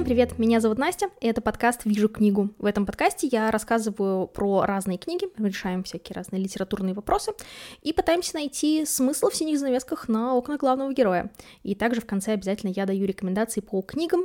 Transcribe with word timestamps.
Всем 0.00 0.06
привет, 0.06 0.38
меня 0.38 0.60
зовут 0.60 0.78
Настя, 0.78 1.10
и 1.20 1.26
это 1.26 1.42
подкаст 1.42 1.82
«Вижу 1.84 2.08
книгу». 2.08 2.48
В 2.56 2.64
этом 2.64 2.86
подкасте 2.86 3.26
я 3.30 3.50
рассказываю 3.50 4.28
про 4.28 4.64
разные 4.64 4.96
книги, 4.96 5.26
решаем 5.36 5.84
всякие 5.84 6.14
разные 6.14 6.42
литературные 6.42 6.94
вопросы 6.94 7.32
и 7.82 7.92
пытаемся 7.92 8.36
найти 8.36 8.86
смысл 8.86 9.28
в 9.28 9.34
синих 9.36 9.58
занавесках 9.58 10.08
на 10.08 10.34
окнах 10.34 10.58
главного 10.58 10.94
героя. 10.94 11.30
И 11.64 11.74
также 11.74 12.00
в 12.00 12.06
конце 12.06 12.32
обязательно 12.32 12.72
я 12.74 12.86
даю 12.86 13.04
рекомендации 13.04 13.60
по 13.60 13.82
книгам, 13.82 14.22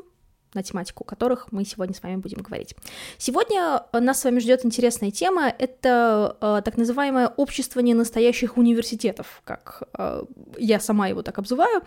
на 0.56 0.64
тематику 0.64 1.04
которых 1.04 1.52
мы 1.52 1.66
сегодня 1.66 1.94
с 1.94 2.02
вами 2.02 2.16
будем 2.16 2.40
говорить. 2.40 2.76
Сегодня 3.18 3.84
нас 3.94 4.22
с 4.22 4.24
вами 4.24 4.40
ждет 4.40 4.66
интересная 4.66 5.12
тема. 5.12 5.48
Это 5.48 6.38
э, 6.42 6.62
так 6.64 6.78
называемое 6.78 7.28
общество 7.28 7.82
ненастоящих 7.82 8.58
университетов, 8.58 9.42
как 9.44 9.84
э, 9.98 10.24
я 10.58 10.80
сама 10.80 11.08
его 11.08 11.22
так 11.22 11.38
обзываю. 11.38 11.82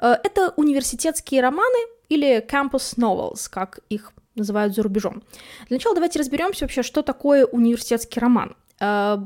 Э, 0.00 0.16
это 0.24 0.52
университетские 0.56 1.42
романы 1.42 1.78
или 2.08 2.44
campus 2.44 2.96
novels, 2.96 3.48
как 3.50 3.80
их 3.88 4.12
называют 4.34 4.74
за 4.74 4.82
рубежом. 4.82 5.22
Для 5.68 5.76
начала 5.76 5.94
давайте 5.94 6.18
разберемся 6.18 6.64
вообще, 6.64 6.82
что 6.82 7.02
такое 7.02 7.46
университетский 7.46 8.20
роман. 8.20 8.56
Э, 8.80 9.18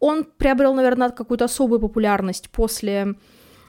он 0.00 0.24
приобрел, 0.24 0.74
наверное, 0.74 1.10
какую-то 1.10 1.44
особую 1.44 1.80
популярность 1.80 2.50
после 2.50 3.14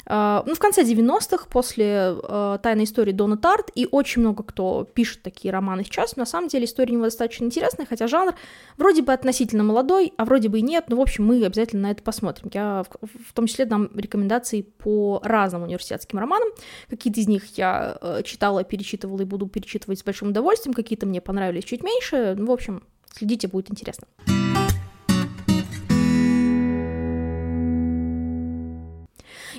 ну, 0.08 0.56
в 0.56 0.60
конце 0.60 0.84
90-х, 0.84 1.46
после 1.50 1.86
uh, 1.86 2.60
«Тайной 2.60 2.86
истории» 2.86 3.12
Дона 3.12 3.38
Тарт, 3.38 3.72
и 3.76 3.88
очень 3.90 4.22
много 4.22 4.44
кто 4.44 4.84
пишет 4.84 5.22
такие 5.22 5.52
романы 5.52 5.84
сейчас, 5.84 6.16
на 6.16 6.26
самом 6.26 6.48
деле 6.48 6.66
история 6.66 6.92
у 6.92 6.96
него 6.96 7.06
достаточно 7.06 7.46
интересная, 7.46 7.86
хотя 7.86 8.08
жанр 8.08 8.34
вроде 8.78 9.02
бы 9.02 9.14
относительно 9.14 9.64
молодой, 9.64 10.14
а 10.18 10.26
вроде 10.26 10.50
бы 10.50 10.60
и 10.60 10.62
нет, 10.62 10.86
но, 10.88 10.96
в 10.96 11.02
общем, 11.02 11.26
мы 11.26 11.44
обязательно 11.46 11.84
на 11.84 11.92
это 11.92 12.04
посмотрим. 12.04 12.50
Я 12.54 12.84
в, 12.84 13.08
в 13.30 13.34
том 13.34 13.48
числе 13.48 13.66
дам 13.66 13.90
рекомендации 13.96 14.62
по 14.62 15.22
разным 15.24 15.64
университетским 15.64 16.20
романам, 16.20 16.50
какие-то 16.90 17.20
из 17.20 17.28
них 17.28 17.58
я 17.58 17.98
uh, 18.02 18.24
читала, 18.24 18.64
перечитывала 18.64 19.22
и 19.22 19.26
буду 19.26 19.48
перечитывать 19.48 20.00
с 20.00 20.04
большим 20.04 20.30
удовольствием, 20.30 20.74
какие-то 20.74 21.06
мне 21.06 21.22
понравились 21.22 21.64
чуть 21.64 21.84
меньше, 21.84 22.36
ну, 22.38 22.48
в 22.48 22.52
общем, 22.52 22.84
следите, 23.14 23.48
будет 23.48 23.72
интересно. 23.72 24.08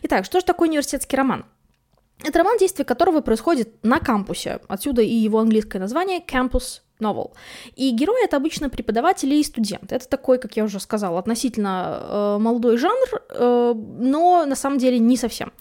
Итак, 0.02 0.24
что 0.24 0.40
же 0.40 0.46
такое 0.46 0.68
университетский 0.68 1.16
роман? 1.16 1.44
Это 2.24 2.38
роман, 2.38 2.56
действие 2.58 2.84
которого 2.84 3.20
происходит 3.20 3.82
на 3.82 3.98
кампусе, 3.98 4.60
отсюда 4.68 5.02
и 5.02 5.14
его 5.14 5.38
английское 5.38 5.78
название 5.78 6.20
campus 6.20 6.80
novel. 7.00 7.32
И 7.74 7.90
герой 7.90 8.24
это 8.24 8.36
обычно 8.36 8.68
преподаватели 8.68 9.34
и 9.34 9.42
студенты. 9.42 9.96
Это 9.96 10.08
такой, 10.08 10.38
как 10.38 10.56
я 10.56 10.64
уже 10.64 10.78
сказала, 10.78 11.18
относительно 11.18 12.00
э, 12.00 12.38
молодой 12.38 12.76
жанр, 12.76 13.22
э, 13.30 13.74
но 13.74 14.44
на 14.46 14.54
самом 14.54 14.78
деле 14.78 14.98
не 14.98 15.16
совсем. 15.16 15.52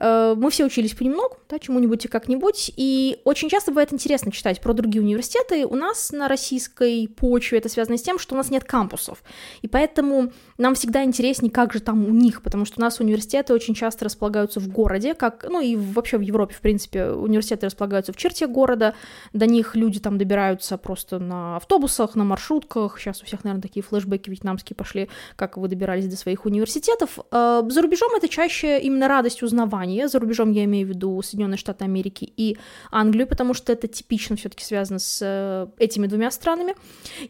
Э, 0.00 0.34
мы 0.36 0.50
все 0.50 0.64
учились 0.64 0.94
понемногу, 0.94 1.36
да, 1.48 1.58
чему-нибудь 1.58 2.04
и 2.04 2.08
как-нибудь, 2.08 2.72
и 2.76 3.20
очень 3.24 3.48
часто 3.48 3.70
бывает 3.70 3.92
интересно 3.92 4.32
читать 4.32 4.60
про 4.60 4.72
другие 4.72 5.02
университеты. 5.02 5.66
У 5.66 5.76
нас 5.76 6.10
на 6.10 6.26
российской 6.26 7.06
почве 7.06 7.58
это 7.58 7.68
связано 7.68 7.98
с 7.98 8.02
тем, 8.02 8.18
что 8.18 8.34
у 8.34 8.38
нас 8.38 8.50
нет 8.50 8.64
кампусов, 8.64 9.22
и 9.62 9.68
поэтому 9.68 10.32
нам 10.58 10.74
всегда 10.74 11.04
интереснее, 11.04 11.52
как 11.52 11.72
же 11.72 11.80
там 11.80 12.04
у 12.04 12.10
них, 12.10 12.42
потому 12.42 12.64
что 12.64 12.80
у 12.80 12.82
нас 12.82 13.00
университеты 13.00 13.52
очень 13.52 13.74
часто 13.74 14.06
располагаются 14.06 14.58
в 14.60 14.68
городе, 14.68 15.14
как, 15.14 15.44
ну 15.48 15.60
и 15.60 15.76
вообще 15.76 16.16
в 16.16 16.22
Европе, 16.22 16.54
в 16.54 16.60
принципе, 16.60 17.10
университеты 17.10 17.66
располагаются 17.66 18.12
в 18.12 18.16
черте 18.16 18.46
города, 18.46 18.94
до 19.32 19.46
них 19.46 19.76
люди 19.76 20.00
там 20.00 20.16
добираются 20.16 20.78
просто 20.78 21.18
на 21.18 21.56
автобусах, 21.56 22.14
на 22.14 22.24
маршрутках, 22.24 22.98
сейчас 22.98 23.22
у 23.22 23.26
всех, 23.26 23.44
наверное, 23.44 23.62
такие 23.62 23.82
флешбеки 23.82 24.30
вьетнамские 24.30 24.76
пошли, 24.76 25.10
как 25.36 25.56
вы 25.58 25.68
добирались 25.68 26.06
до 26.06 26.16
своих 26.16 26.46
университетов. 26.46 27.18
Э, 27.30 27.62
за 27.68 27.82
рубежом 27.82 28.14
это 28.16 28.28
чаще 28.28 28.78
именно 28.80 29.08
радость 29.08 29.42
узнавания, 29.42 29.89
стране, 29.90 30.08
за 30.08 30.18
рубежом 30.18 30.52
я 30.52 30.64
имею 30.64 30.86
в 30.86 30.90
виду 30.90 31.20
Соединенные 31.22 31.58
Штаты 31.58 31.84
Америки 31.84 32.32
и 32.36 32.56
Англию, 32.90 33.26
потому 33.26 33.54
что 33.54 33.72
это 33.72 33.88
типично 33.88 34.36
все-таки 34.36 34.64
связано 34.64 34.98
с 34.98 35.18
э, 35.22 35.66
этими 35.78 36.06
двумя 36.06 36.30
странами. 36.30 36.74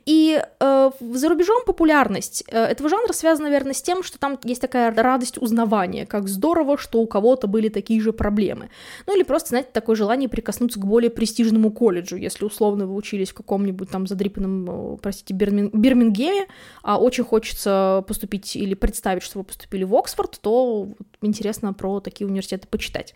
И 0.07 0.41
э, 0.61 0.91
за 1.01 1.29
рубежом 1.29 1.63
популярность 1.67 2.45
э, 2.49 2.59
этого 2.59 2.89
жанра 2.89 3.13
связана, 3.13 3.49
наверное, 3.49 3.73
с 3.73 3.83
тем, 3.83 4.03
что 4.03 4.19
там 4.19 4.39
есть 4.45 4.61
такая 4.61 4.95
радость 4.95 5.39
узнавания, 5.39 6.07
как 6.07 6.29
здорово, 6.29 6.77
что 6.79 7.01
у 7.01 7.07
кого-то 7.07 7.47
были 7.47 7.69
такие 7.69 8.01
же 8.01 8.13
проблемы. 8.13 8.71
Ну 9.07 9.17
или 9.17 9.23
просто, 9.23 9.51
знаете, 9.51 9.71
такое 9.73 9.97
желание 9.97 10.29
прикоснуться 10.29 10.81
к 10.81 10.87
более 10.87 11.11
престижному 11.11 11.71
колледжу, 11.71 12.17
если 12.17 12.45
условно 12.45 12.87
вы 12.87 12.95
учились 12.95 13.31
в 13.31 13.35
каком-нибудь 13.35 13.91
там 13.91 14.07
задрипанном, 14.07 14.95
э, 14.95 14.97
простите, 15.03 15.35
Бирмин... 15.35 15.71
Бирмингеме, 15.73 16.47
а 16.83 16.99
очень 16.99 17.25
хочется 17.25 18.05
поступить 18.07 18.57
или 18.57 18.75
представить, 18.75 19.23
что 19.23 19.39
вы 19.39 19.45
поступили 19.45 19.85
в 19.85 19.95
Оксфорд, 19.95 20.39
то 20.41 20.89
интересно 21.23 21.73
про 21.73 22.01
такие 22.01 22.27
университеты 22.27 22.67
почитать. 22.69 23.15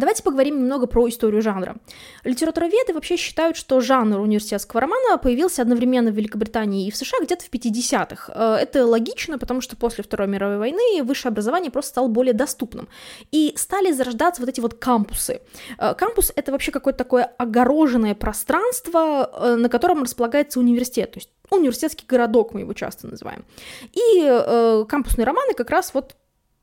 Давайте 0.00 0.22
поговорим 0.22 0.58
немного 0.58 0.86
про 0.86 1.06
историю 1.08 1.42
жанра. 1.42 1.76
Литературоведы 2.24 2.94
вообще 2.94 3.16
считают, 3.16 3.56
что 3.56 3.80
жанр 3.80 4.18
университетского 4.18 4.80
романа 4.80 5.18
появился 5.18 5.60
одновременно 5.60 6.10
в 6.10 6.14
Великобритании 6.14 6.86
и 6.86 6.90
в 6.90 6.96
США 6.96 7.18
где-то 7.22 7.44
в 7.44 7.50
50-х. 7.50 8.32
Э, 8.34 8.54
это 8.62 8.86
логично, 8.86 9.38
потому 9.38 9.60
что 9.60 9.76
после 9.76 10.02
Второй 10.02 10.26
мировой 10.26 10.56
войны 10.56 11.02
высшее 11.02 11.30
образование 11.30 11.70
просто 11.70 11.90
стало 11.90 12.08
более 12.08 12.32
доступным. 12.32 12.88
И 13.30 13.52
стали 13.56 13.92
зарождаться 13.92 14.40
вот 14.40 14.48
эти 14.48 14.60
вот 14.60 14.74
кампусы. 14.74 15.42
Э, 15.78 15.94
кампус— 15.94 16.32
это 16.36 16.50
вообще 16.50 16.72
какое-то 16.72 16.98
такое 16.98 17.24
огороженное 17.36 18.14
пространство, 18.14 19.30
э, 19.32 19.54
на 19.56 19.68
котором 19.68 20.02
располагается 20.02 20.60
университет. 20.60 21.12
То 21.12 21.18
есть 21.18 21.30
университетский 21.50 22.06
городок 22.06 22.54
мы 22.54 22.60
его 22.60 22.72
часто 22.72 23.06
называем. 23.06 23.44
И 23.92 24.22
э, 24.24 24.84
кампусные 24.88 25.26
романы 25.26 25.52
как 25.54 25.68
раз 25.68 25.92
вот 25.92 26.16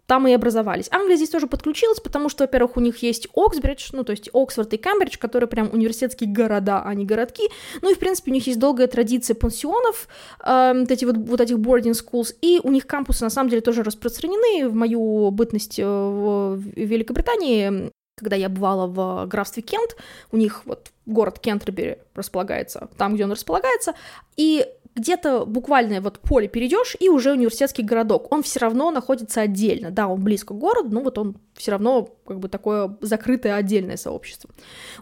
там 0.08 0.26
и 0.26 0.34
образовались. 0.34 0.88
Англия 0.92 1.18
здесь 1.18 1.30
тоже 1.30 1.48
подключилась, 1.48 2.00
потому 2.00 2.30
что, 2.30 2.46
во-первых, 2.46 2.78
у 2.78 2.80
них 2.80 3.04
есть 3.04 3.28
Оксбридж, 3.36 3.90
ну, 3.92 4.04
то 4.04 4.12
есть 4.12 4.30
Оксфорд 4.34 4.74
и 4.74 4.78
Кембридж, 4.78 5.18
которые 5.18 5.50
прям 5.50 5.70
университетские 5.72 6.32
города, 6.32 6.82
а 6.84 6.94
не 6.96 7.06
городки. 7.06 7.44
Ну 7.82 7.92
и, 7.92 7.94
в 7.94 8.00
принципе, 8.00 8.32
у 8.32 8.34
них 8.34 8.48
есть 8.48 8.58
долгая 8.58 8.88
традиция 8.88 9.36
пансионов, 9.36 10.08
э, 10.44 10.74
вот, 10.80 10.90
эти 10.90 11.04
вот, 11.04 11.18
вот 11.18 11.42
этих 11.42 11.58
boarding 11.58 11.92
schools, 11.92 12.34
и 12.42 12.62
у 12.64 12.72
них 12.72 12.88
кампусы, 12.88 13.24
на 13.26 13.30
самом 13.30 13.50
деле, 13.50 13.62
тоже 13.62 13.84
распространены. 13.84 14.70
В 14.70 14.74
мою 14.74 15.30
бытность 15.32 15.78
э, 15.78 15.86
в 15.86 16.58
Великобритании 16.76 17.92
когда 18.18 18.36
я 18.36 18.50
бывала 18.50 18.88
в 18.88 19.28
графстве 19.28 19.62
Кент, 19.62 19.96
у 20.32 20.38
них 20.38 20.64
вот 20.66 20.92
город 21.06 21.38
Кентербери 21.40 22.00
располагается 22.16 22.90
там, 22.98 23.14
где 23.14 23.26
он 23.26 23.32
располагается, 23.32 23.94
и 24.36 24.66
где-то 24.98 25.46
буквально 25.46 26.02
вот 26.02 26.20
поле 26.20 26.48
перейдешь, 26.48 26.96
и 27.00 27.10
уже 27.10 27.32
университетский 27.32 27.84
городок. 27.84 28.32
Он 28.32 28.44
все 28.44 28.60
равно 28.60 28.92
находится 28.92 29.42
отдельно. 29.42 29.92
Да, 29.92 30.08
он 30.08 30.24
близко 30.24 30.54
к 30.54 30.58
городу, 30.58 30.90
но 30.90 31.02
вот 31.02 31.18
он 31.18 31.38
все 31.54 31.72
равно 31.72 32.10
как 32.28 32.40
бы 32.40 32.50
такое 32.50 32.96
закрытое 33.02 33.56
отдельное 33.56 33.98
сообщество. 33.98 34.50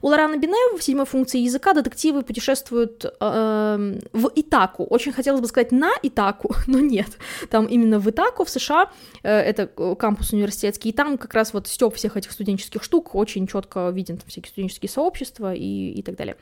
У 0.01 0.07
Лорана 0.07 0.37
Бине 0.37 0.55
в 0.77 0.81
седьмой 0.81 1.05
функции 1.05 1.39
языка 1.39 1.73
детективы 1.73 2.21
путешествуют 2.21 3.05
э, 3.05 3.99
в 4.13 4.31
Итаку. 4.35 4.83
Очень 4.85 5.11
хотелось 5.11 5.41
бы 5.41 5.47
сказать 5.47 5.71
на 5.71 5.91
Итаку, 6.03 6.55
но 6.67 6.79
нет. 6.79 7.17
Там 7.49 7.65
именно 7.65 7.99
в 7.99 8.09
Итаку, 8.09 8.45
в 8.45 8.49
США, 8.49 8.89
э, 9.23 9.29
это 9.31 9.67
кампус 9.95 10.33
университетский, 10.33 10.89
и 10.89 10.91
там 10.91 11.17
как 11.17 11.33
раз 11.33 11.53
вот 11.53 11.67
стёб 11.67 11.95
всех 11.95 12.17
этих 12.17 12.31
студенческих 12.31 12.83
штук 12.83 13.15
очень 13.15 13.47
четко 13.47 13.89
виден, 13.89 14.17
там 14.17 14.27
всякие 14.27 14.49
студенческие 14.49 14.89
сообщества 14.89 15.53
и, 15.53 15.91
и 15.91 16.01
так 16.03 16.15
далее. 16.15 16.37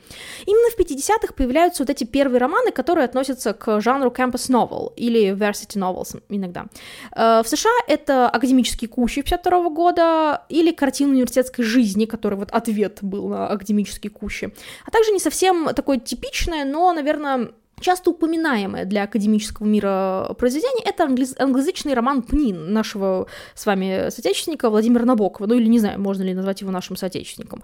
Именно 0.46 0.70
в 0.70 0.78
50-х 0.78 1.34
появляются 1.34 1.82
вот 1.82 1.90
эти 1.90 2.04
первые 2.04 2.38
романы, 2.38 2.70
которые 2.70 3.04
относятся 3.04 3.52
к 3.52 3.80
жанру 3.80 4.10
campus 4.10 4.50
novel 4.50 4.92
или 4.96 5.32
varsity 5.32 5.78
novels 5.78 6.20
иногда. 6.28 6.66
Э, 7.16 7.42
в 7.42 7.48
США 7.48 7.70
это 7.88 8.28
академические 8.28 8.88
кущи 8.88 9.22
52 9.22 9.70
года, 9.70 10.42
или 10.48 10.72
картину 10.74 11.12
университетской 11.12 11.64
жизни, 11.64 12.04
который 12.04 12.38
вот 12.38 12.50
ответ 12.50 12.98
был 13.02 13.28
на 13.28 13.48
академические 13.48 14.10
кущи, 14.10 14.52
а 14.86 14.90
также 14.90 15.10
не 15.12 15.20
совсем 15.20 15.70
такое 15.74 15.98
типичное, 15.98 16.64
но, 16.64 16.92
наверное, 16.92 17.50
часто 17.80 18.10
упоминаемое 18.10 18.84
для 18.84 19.04
академического 19.04 19.66
мира 19.66 20.34
произведение, 20.38 20.84
это 20.86 21.04
англиз- 21.04 21.36
англоязычный 21.38 21.94
роман 21.94 22.22
«Пнин» 22.22 22.72
нашего 22.72 23.26
с 23.54 23.66
вами 23.66 24.10
соотечественника 24.10 24.70
Владимира 24.70 25.04
Набокова, 25.04 25.46
ну 25.46 25.54
или 25.54 25.66
не 25.66 25.78
знаю, 25.78 26.00
можно 26.00 26.22
ли 26.22 26.34
назвать 26.34 26.60
его 26.60 26.70
нашим 26.70 26.96
соотечественником. 26.96 27.62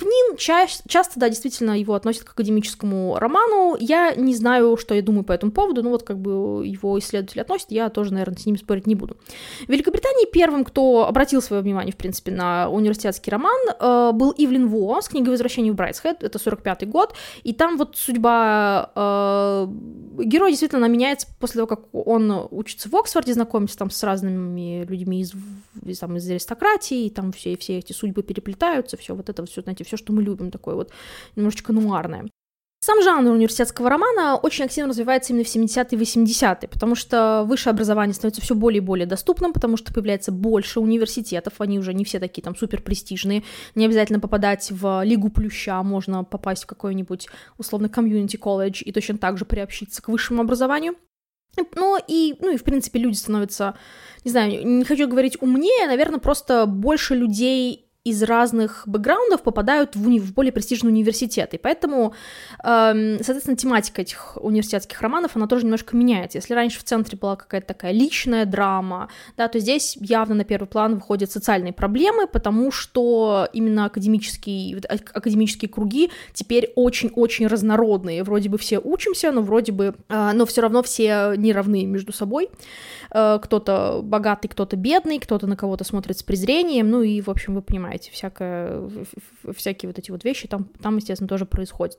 ФНИН 0.00 0.36
ча- 0.38 0.66
часто, 0.88 1.20
да, 1.20 1.28
действительно 1.28 1.78
его 1.78 1.94
относят 1.94 2.24
к 2.24 2.30
академическому 2.30 3.18
роману. 3.18 3.76
Я 3.78 4.14
не 4.14 4.34
знаю, 4.34 4.76
что 4.78 4.94
я 4.94 5.02
думаю 5.02 5.24
по 5.24 5.32
этому 5.32 5.52
поводу, 5.52 5.82
но 5.82 5.90
вот 5.90 6.02
как 6.04 6.18
бы 6.18 6.66
его 6.66 6.98
исследователи 6.98 7.40
относят, 7.40 7.70
я 7.70 7.90
тоже, 7.90 8.12
наверное, 8.12 8.38
с 8.38 8.46
ними 8.46 8.56
спорить 8.56 8.86
не 8.86 8.94
буду. 8.94 9.16
В 9.66 9.68
Великобритании 9.68 10.30
первым, 10.30 10.64
кто 10.64 11.06
обратил 11.06 11.42
свое 11.42 11.62
внимание, 11.62 11.92
в 11.92 11.96
принципе, 11.96 12.32
на 12.32 12.70
университетский 12.70 13.30
роман, 13.30 13.58
э, 13.78 14.10
был 14.14 14.34
Ивлин 14.36 14.68
Во 14.68 15.02
с 15.02 15.08
книгой 15.08 15.30
«Возвращение 15.30 15.72
в 15.72 15.76
Брайтсхед», 15.76 16.22
это 16.22 16.38
45-й 16.38 16.86
год, 16.86 17.14
и 17.42 17.52
там 17.52 17.76
вот 17.76 17.96
судьба 17.96 18.90
э, 18.94 19.66
героя 20.24 20.50
действительно 20.50 20.86
меняется 20.86 21.26
после 21.38 21.58
того, 21.58 21.66
как 21.66 21.94
он 21.94 22.48
учится 22.50 22.88
в 22.88 22.96
Оксфорде, 22.96 23.34
знакомится 23.34 23.76
там 23.76 23.90
с 23.90 24.02
разными 24.02 24.84
людьми 24.84 25.20
из, 25.20 25.32
из, 25.84 25.98
там, 25.98 26.16
из 26.16 26.28
аристократии, 26.30 27.06
и 27.06 27.10
там 27.10 27.32
все, 27.32 27.56
все 27.56 27.78
эти 27.78 27.92
судьбы 27.92 28.22
переплетаются, 28.22 28.96
все 28.96 29.14
вот 29.14 29.28
это 29.28 29.44
все, 29.46 29.62
знаете, 29.62 29.84
все, 29.90 29.96
что 29.96 30.12
мы 30.12 30.22
любим, 30.22 30.50
такое 30.50 30.74
вот 30.74 30.92
немножечко 31.36 31.72
нуарное. 31.72 32.28
Сам 32.82 33.02
жанр 33.02 33.32
университетского 33.32 33.90
романа 33.90 34.36
очень 34.36 34.64
активно 34.64 34.88
развивается 34.88 35.34
именно 35.34 35.44
в 35.44 35.54
70-е 35.54 35.98
и 35.98 36.02
80-е, 36.02 36.66
потому 36.66 36.94
что 36.94 37.44
высшее 37.46 37.72
образование 37.72 38.14
становится 38.14 38.40
все 38.40 38.54
более 38.54 38.78
и 38.78 38.84
более 38.84 39.06
доступным, 39.06 39.52
потому 39.52 39.76
что 39.76 39.92
появляется 39.92 40.32
больше 40.32 40.80
университетов, 40.80 41.54
они 41.58 41.78
уже 41.78 41.92
не 41.92 42.06
все 42.06 42.18
такие 42.18 42.42
там 42.42 42.56
супер 42.56 42.80
престижные, 42.80 43.42
не 43.74 43.84
обязательно 43.84 44.18
попадать 44.18 44.70
в 44.70 45.04
Лигу 45.04 45.28
Плюща, 45.28 45.82
можно 45.82 46.24
попасть 46.24 46.64
в 46.64 46.66
какой-нибудь 46.66 47.28
условно 47.58 47.90
комьюнити 47.90 48.38
колледж 48.38 48.82
и 48.82 48.92
точно 48.92 49.18
так 49.18 49.36
же 49.36 49.44
приобщиться 49.44 50.00
к 50.00 50.08
высшему 50.08 50.40
образованию. 50.40 50.94
Ну 51.74 51.98
и, 52.08 52.36
ну 52.40 52.54
и, 52.54 52.56
в 52.56 52.64
принципе, 52.64 52.98
люди 52.98 53.16
становятся, 53.16 53.76
не 54.24 54.30
знаю, 54.30 54.66
не 54.66 54.84
хочу 54.84 55.06
говорить 55.06 55.36
умнее, 55.42 55.86
наверное, 55.86 56.18
просто 56.18 56.64
больше 56.64 57.14
людей 57.14 57.89
из 58.02 58.22
разных 58.22 58.84
бэкграундов 58.86 59.42
попадают 59.42 59.94
в, 59.94 60.08
уни- 60.08 60.20
в 60.20 60.32
более 60.32 60.52
престижные 60.52 60.90
университеты. 60.90 61.58
Поэтому, 61.62 62.14
эм, 62.64 63.16
соответственно, 63.18 63.56
тематика 63.58 64.00
этих 64.00 64.38
университетских 64.40 64.98
романов, 65.02 65.36
она 65.36 65.46
тоже 65.46 65.64
немножко 65.64 65.94
меняется. 65.94 66.38
Если 66.38 66.54
раньше 66.54 66.80
в 66.80 66.84
центре 66.84 67.18
была 67.18 67.36
какая-то 67.36 67.66
такая 67.66 67.92
личная 67.92 68.46
драма, 68.46 69.10
да, 69.36 69.48
то 69.48 69.58
здесь 69.58 69.98
явно 70.00 70.34
на 70.34 70.44
первый 70.44 70.66
план 70.66 70.94
выходят 70.94 71.30
социальные 71.30 71.74
проблемы, 71.74 72.26
потому 72.26 72.72
что 72.72 73.46
именно 73.52 73.84
академические, 73.84 74.78
академические 74.78 75.68
круги 75.68 76.10
теперь 76.32 76.72
очень-очень 76.76 77.48
разнородные. 77.48 78.22
Вроде 78.22 78.48
бы 78.48 78.56
все 78.56 78.78
учимся, 78.78 79.30
но 79.30 79.42
вроде 79.42 79.72
бы, 79.72 79.94
э, 80.08 80.30
но 80.32 80.46
все 80.46 80.62
равно 80.62 80.82
все 80.82 81.34
не 81.36 81.52
равны 81.52 81.84
между 81.84 82.14
собой. 82.14 82.48
Э, 83.10 83.38
кто-то 83.42 84.00
богатый, 84.02 84.48
кто-то 84.48 84.76
бедный, 84.76 85.18
кто-то 85.18 85.46
на 85.46 85.56
кого-то 85.56 85.84
смотрит 85.84 86.18
с 86.18 86.22
презрением, 86.22 86.88
ну 86.88 87.02
и, 87.02 87.20
в 87.20 87.28
общем, 87.28 87.54
вы 87.54 87.60
понимаете, 87.60 87.89
понимаете, 87.90 88.12
всякое, 88.12 88.88
всякие 89.52 89.88
вот 89.88 89.98
эти 89.98 90.10
вот 90.12 90.24
вещи 90.24 90.46
там, 90.46 90.68
там, 90.80 90.96
естественно, 90.96 91.28
тоже 91.28 91.44
происходят. 91.44 91.98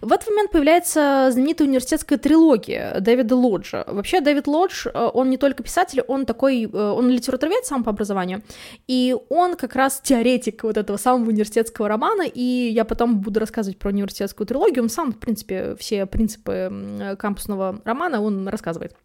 В 0.00 0.12
этот 0.12 0.28
момент 0.28 0.50
появляется 0.50 1.28
знаменитая 1.30 1.68
университетская 1.68 2.18
трилогия 2.18 2.98
Дэвида 2.98 3.36
Лоджа. 3.36 3.84
Вообще, 3.86 4.20
Дэвид 4.20 4.48
Лодж, 4.48 4.86
э, 4.86 5.10
он 5.14 5.30
не 5.30 5.36
только 5.36 5.62
писатель, 5.62 6.02
он 6.08 6.26
такой, 6.26 6.64
э, 6.64 6.68
он 6.68 7.08
литературовед 7.08 7.64
сам 7.66 7.84
по 7.84 7.90
образованию, 7.90 8.42
и 8.88 9.14
он 9.28 9.54
как 9.54 9.76
раз 9.76 10.00
теоретик 10.02 10.64
вот 10.64 10.76
этого 10.76 10.96
самого 10.96 11.28
университетского 11.28 11.88
романа, 11.88 12.22
и 12.22 12.70
я 12.72 12.84
потом 12.84 13.20
буду 13.20 13.38
рассказывать 13.38 13.78
про 13.78 13.90
университетскую 13.90 14.46
трилогию, 14.46 14.82
он 14.82 14.88
сам, 14.88 15.12
в 15.12 15.18
принципе, 15.18 15.76
все 15.76 16.06
принципы 16.06 17.16
кампусного 17.18 17.80
романа 17.84 18.20
он 18.20 18.48
рассказывает. 18.48 18.96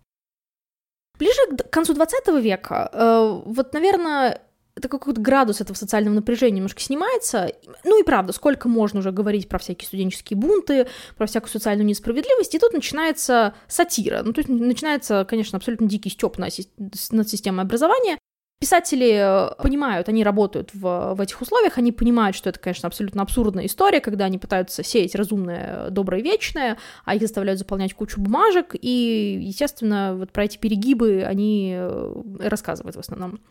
Ближе 1.19 1.57
к 1.57 1.69
концу 1.69 1.93
20 1.93 2.41
века, 2.41 2.89
э, 2.91 3.41
вот, 3.45 3.73
наверное, 3.73 4.41
это 4.75 4.87
какой-то 4.87 5.21
градус 5.21 5.61
этого 5.61 5.75
социального 5.75 6.15
напряжения 6.15 6.57
немножко 6.57 6.81
снимается. 6.81 7.51
Ну 7.83 7.99
и 8.01 8.03
правда, 8.03 8.33
сколько 8.33 8.67
можно 8.67 8.99
уже 8.99 9.11
говорить 9.11 9.47
про 9.47 9.59
всякие 9.59 9.87
студенческие 9.87 10.37
бунты, 10.37 10.87
про 11.15 11.27
всякую 11.27 11.51
социальную 11.51 11.85
несправедливость, 11.85 12.55
и 12.55 12.59
тут 12.59 12.73
начинается 12.73 13.53
сатира. 13.67 14.21
Ну, 14.23 14.33
то 14.33 14.39
есть 14.39 14.49
начинается, 14.49 15.25
конечно, 15.29 15.57
абсолютно 15.57 15.87
дикий 15.87 16.09
стёб 16.09 16.37
над 16.37 17.29
системой 17.29 17.63
образования, 17.63 18.17
Писатели 18.63 19.11
э, 19.11 19.61
понимают, 19.61 20.07
они 20.07 20.23
работают 20.23 20.69
в, 20.73 21.15
в 21.15 21.19
этих 21.19 21.41
условиях, 21.41 21.77
они 21.77 21.91
понимают, 21.91 22.33
что 22.33 22.49
это, 22.49 22.59
конечно, 22.59 22.87
абсолютно 22.87 23.21
абсурдная 23.21 23.65
история, 23.65 23.99
когда 23.99 24.23
они 24.23 24.37
пытаются 24.37 24.85
сеять 24.85 25.15
разумное, 25.15 25.89
доброе, 25.89 26.21
вечное, 26.21 26.77
а 27.03 27.15
их 27.15 27.21
заставляют 27.21 27.59
заполнять 27.59 27.93
кучу 27.93 28.21
бумажек, 28.21 28.73
и, 28.79 29.37
естественно, 29.41 30.15
вот 30.15 30.31
про 30.31 30.45
эти 30.45 30.57
перегибы 30.57 31.25
они 31.27 31.73
э, 31.75 32.13
рассказывают 32.39 32.95
в 32.95 32.99
основном. 32.99 33.41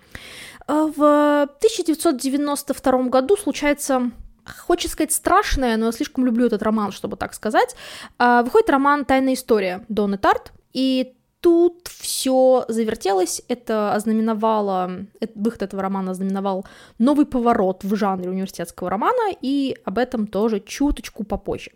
Э, 0.69 0.91
в 0.95 1.43
1992 1.43 3.03
году 3.05 3.37
случается 3.37 4.11
Хочется 4.45 4.95
сказать 4.95 5.13
страшное, 5.13 5.77
но 5.77 5.87
я 5.87 5.93
слишком 5.93 6.27
люблю 6.27 6.47
этот 6.47 6.65
роман, 6.65 6.91
чтобы 6.91 7.17
так 7.17 7.33
сказать. 7.33 7.77
Выходит 8.19 8.71
роман 8.71 9.05
«Тайная 9.05 9.35
история» 9.35 9.85
Донны 9.89 10.19
Тарт, 10.19 10.53
и 10.73 11.15
тут 11.43 11.89
все 11.89 12.65
завертелось, 12.69 13.43
это 13.49 13.93
ознаменовало, 13.95 15.07
выход 15.35 15.63
этого 15.63 15.83
романа 15.83 16.13
ознаменовал 16.13 16.65
новый 16.99 17.27
поворот 17.27 17.85
в 17.85 17.95
жанре 17.97 18.31
университетского 18.31 18.89
романа, 18.89 19.35
и 19.43 19.77
об 19.85 19.99
этом 19.99 20.27
тоже 20.27 20.61
чуточку 20.61 21.25
попозже. 21.25 21.73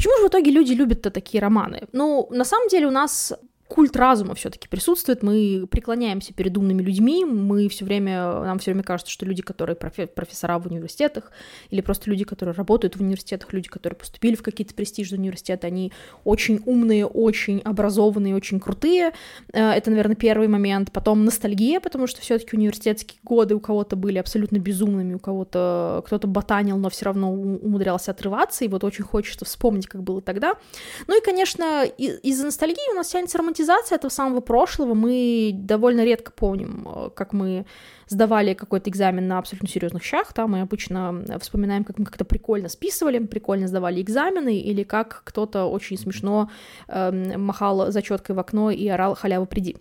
Почему 0.00 0.16
же 0.16 0.24
в 0.24 0.28
итоге 0.28 0.50
люди 0.50 0.72
любят-то 0.72 1.10
такие 1.10 1.42
романы? 1.42 1.86
Ну, 1.92 2.26
на 2.30 2.44
самом 2.44 2.68
деле 2.68 2.86
у 2.86 2.90
нас 2.90 3.34
культ 3.70 3.94
разума 3.94 4.34
все-таки 4.34 4.66
присутствует, 4.68 5.22
мы 5.22 5.66
преклоняемся 5.70 6.34
перед 6.34 6.58
умными 6.58 6.82
людьми, 6.82 7.24
мы 7.24 7.68
все 7.68 7.84
время, 7.84 8.42
нам 8.42 8.58
все 8.58 8.72
время 8.72 8.82
кажется, 8.82 9.12
что 9.12 9.24
люди, 9.24 9.42
которые 9.42 9.76
профессора 9.76 10.58
в 10.58 10.66
университетах, 10.66 11.30
или 11.70 11.80
просто 11.80 12.10
люди, 12.10 12.24
которые 12.24 12.54
работают 12.54 12.96
в 12.96 13.00
университетах, 13.00 13.52
люди, 13.52 13.68
которые 13.68 13.96
поступили 13.96 14.34
в 14.34 14.42
какие-то 14.42 14.74
престижные 14.74 15.20
университеты, 15.20 15.68
они 15.68 15.92
очень 16.24 16.60
умные, 16.66 17.06
очень 17.06 17.60
образованные, 17.60 18.34
очень 18.34 18.58
крутые. 18.58 19.12
Э, 19.52 19.70
это, 19.70 19.90
наверное, 19.90 20.16
первый 20.16 20.48
момент. 20.48 20.90
Потом 20.90 21.24
ностальгия, 21.24 21.78
потому 21.78 22.08
что 22.08 22.20
все-таки 22.20 22.56
университетские 22.56 23.20
годы 23.22 23.54
у 23.54 23.60
кого-то 23.60 23.94
были 23.94 24.18
абсолютно 24.18 24.58
безумными, 24.58 25.14
у 25.14 25.20
кого-то 25.20 26.02
кто-то 26.06 26.26
ботанил, 26.26 26.76
но 26.76 26.90
все 26.90 27.04
равно 27.04 27.32
умудрялся 27.32 28.10
отрываться, 28.10 28.64
и 28.64 28.68
вот 28.68 28.82
очень 28.82 29.04
хочется 29.04 29.44
вспомнить, 29.44 29.86
как 29.86 30.02
было 30.02 30.20
тогда. 30.20 30.56
Ну 31.06 31.16
и, 31.16 31.24
конечно, 31.24 31.84
из-за 31.84 32.46
ностальгии 32.46 32.92
у 32.92 32.96
нас 32.96 33.06
тянется 33.06 33.38
романтизация 33.38 33.59
романтизация 33.60 33.96
этого 33.96 34.10
самого 34.10 34.40
прошлого 34.40 34.94
мы 34.94 35.52
довольно 35.54 36.04
редко 36.04 36.32
помним, 36.32 36.88
э, 36.88 37.10
как 37.14 37.32
мы 37.32 37.66
сдавали 38.08 38.54
какой-то 38.54 38.90
экзамен 38.90 39.28
на 39.28 39.38
абсолютно 39.38 39.68
серьезных 39.68 40.02
щах, 40.02 40.32
да, 40.34 40.46
мы 40.46 40.60
обычно 40.62 41.24
вспоминаем, 41.40 41.84
как 41.84 41.98
мы 41.98 42.04
как-то 42.04 42.24
прикольно 42.24 42.68
списывали, 42.68 43.18
прикольно 43.18 43.68
сдавали 43.68 44.00
экзамены, 44.00 44.58
или 44.58 44.82
как 44.82 45.22
кто-то 45.24 45.64
очень 45.66 45.98
смешно 45.98 46.50
э, 46.88 47.36
махал 47.36 47.92
зачеткой 47.92 48.34
в 48.34 48.38
окно 48.38 48.70
и 48.70 48.88
орал 48.88 49.14
«халява, 49.14 49.44
приди». 49.44 49.76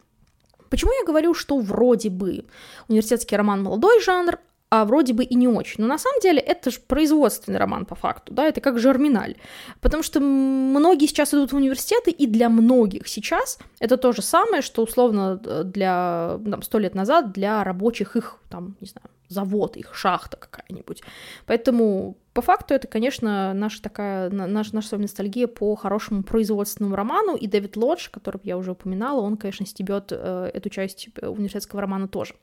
Почему 0.70 0.92
я 0.92 1.06
говорю, 1.06 1.34
что 1.34 1.58
вроде 1.60 2.10
бы 2.10 2.46
университетский 2.88 3.38
роман 3.38 3.64
молодой 3.64 4.02
жанр, 4.02 4.38
а 4.72 4.86
вроде 4.86 5.14
бы 5.14 5.24
и 5.24 5.36
не 5.36 5.48
очень. 5.48 5.82
Но 5.82 5.88
на 5.88 5.98
самом 5.98 6.20
деле 6.22 6.40
это 6.40 6.70
же 6.70 6.80
производственный 6.80 7.58
роман 7.58 7.86
по 7.86 7.96
факту, 7.96 8.34
да, 8.34 8.46
это 8.46 8.62
как 8.62 8.80
жерминаль. 8.80 9.36
Потому 9.82 10.04
что 10.04 10.20
многие 10.20 11.08
сейчас 11.08 11.34
идут 11.34 11.52
в 11.52 11.56
университеты, 11.56 12.12
и 12.12 12.28
для 12.28 12.50
многих 12.50 13.08
сейчас 13.08 13.58
это 13.80 13.98
то 13.98 14.12
же 14.12 14.22
самое, 14.22 14.62
что 14.62 14.84
условно 14.84 15.38
для 15.38 16.40
сто 16.62 16.78
лет 16.78 16.94
назад 16.96 17.32
для 17.32 17.64
рабочих 17.64 18.16
их, 18.16 18.38
там, 18.50 18.76
не 18.80 18.88
знаю, 18.88 19.10
завод, 19.28 19.78
их 19.78 19.96
шахта 19.96 20.38
какая-нибудь. 20.38 21.04
Поэтому 21.46 22.18
по 22.34 22.42
факту 22.42 22.74
это, 22.74 22.88
конечно, 22.88 23.54
наша 23.54 23.82
такая, 23.82 24.30
наша, 24.30 24.76
наша 24.76 24.98
ностальгия 24.98 25.48
по 25.48 25.76
хорошему 25.76 26.24
производственному 26.24 26.96
роману, 26.96 27.36
и 27.36 27.48
Дэвид 27.48 27.76
Лодж, 27.78 28.10
которого 28.10 28.42
я 28.44 28.58
уже 28.58 28.72
упоминала, 28.72 29.22
он, 29.22 29.38
конечно, 29.38 29.66
стебет 29.66 30.12
э, 30.12 30.52
эту 30.54 30.70
часть 30.70 31.10
э, 31.16 31.28
университетского 31.28 31.82
романа 31.82 32.08
тоже. 32.08 32.36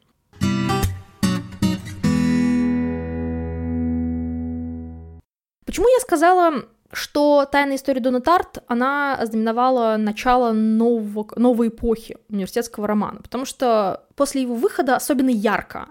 Почему 5.76 5.90
я 5.90 6.00
сказала, 6.00 6.64
что 6.90 7.46
«Тайная 7.52 7.76
история 7.76 8.00
Дона 8.00 8.22
Тарт», 8.22 8.64
она 8.66 9.14
ознаменовала 9.14 9.98
начало 9.98 10.52
нового, 10.52 11.28
новой 11.36 11.68
эпохи 11.68 12.16
университетского 12.30 12.86
романа, 12.86 13.20
потому 13.20 13.44
что 13.44 14.06
после 14.14 14.40
его 14.40 14.54
выхода 14.54 14.96
особенно 14.96 15.28
ярко 15.28 15.88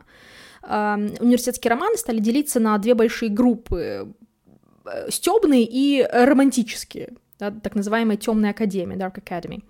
э, 0.64 0.96
университетские 1.20 1.70
романы 1.70 1.98
стали 1.98 2.18
делиться 2.18 2.60
на 2.60 2.76
две 2.80 2.96
большие 2.96 3.30
группы 3.30 4.12
э, 4.86 5.12
стебные 5.12 5.68
и 5.70 6.04
романтические 6.12 7.14
да, 7.40 7.52
так 7.52 7.76
называемая 7.76 8.18
темная 8.18 8.52
академия, 8.52 8.96
Dark 8.96 9.16
Academy. 9.16 9.64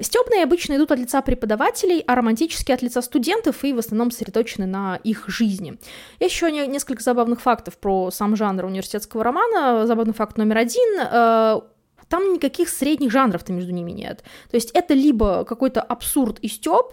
Стебные 0.00 0.42
обычно 0.42 0.76
идут 0.76 0.90
от 0.90 0.98
лица 0.98 1.22
преподавателей, 1.22 2.02
а 2.06 2.14
романтические 2.14 2.74
от 2.74 2.82
лица 2.82 3.00
студентов 3.02 3.64
и 3.64 3.72
в 3.72 3.78
основном 3.78 4.10
сосредоточены 4.10 4.66
на 4.66 4.96
их 4.96 5.24
жизни. 5.28 5.78
Еще 6.20 6.50
не, 6.50 6.66
несколько 6.66 7.02
забавных 7.02 7.40
фактов 7.40 7.78
про 7.78 8.10
сам 8.10 8.34
жанр 8.34 8.64
университетского 8.64 9.22
романа. 9.22 9.86
Забавный 9.86 10.14
факт 10.14 10.36
номер 10.36 10.58
один 10.58 11.00
э, 11.00 11.60
там 12.08 12.32
никаких 12.34 12.68
средних 12.68 13.10
жанров-то 13.10 13.52
между 13.52 13.72
ними 13.72 13.92
нет. 13.92 14.22
То 14.50 14.56
есть 14.56 14.70
это 14.72 14.92
либо 14.92 15.44
какой-то 15.44 15.80
абсурд 15.80 16.38
и 16.40 16.48
а, 16.48 16.92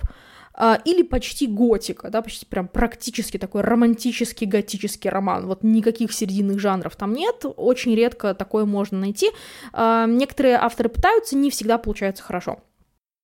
или 0.85 1.03
почти 1.03 1.47
готика, 1.47 2.09
да, 2.09 2.21
почти 2.21 2.45
прям 2.45 2.67
практически 2.67 3.37
такой 3.37 3.61
романтический 3.61 4.45
готический 4.45 5.09
роман. 5.09 5.45
Вот 5.47 5.63
никаких 5.63 6.11
серединных 6.11 6.59
жанров 6.59 6.95
там 6.95 7.13
нет, 7.13 7.45
очень 7.55 7.95
редко 7.95 8.33
такое 8.33 8.65
можно 8.65 8.99
найти. 8.99 9.31
А, 9.71 10.05
некоторые 10.05 10.55
авторы 10.55 10.89
пытаются, 10.89 11.35
не 11.35 11.49
всегда 11.49 11.77
получается 11.77 12.23
хорошо. 12.23 12.59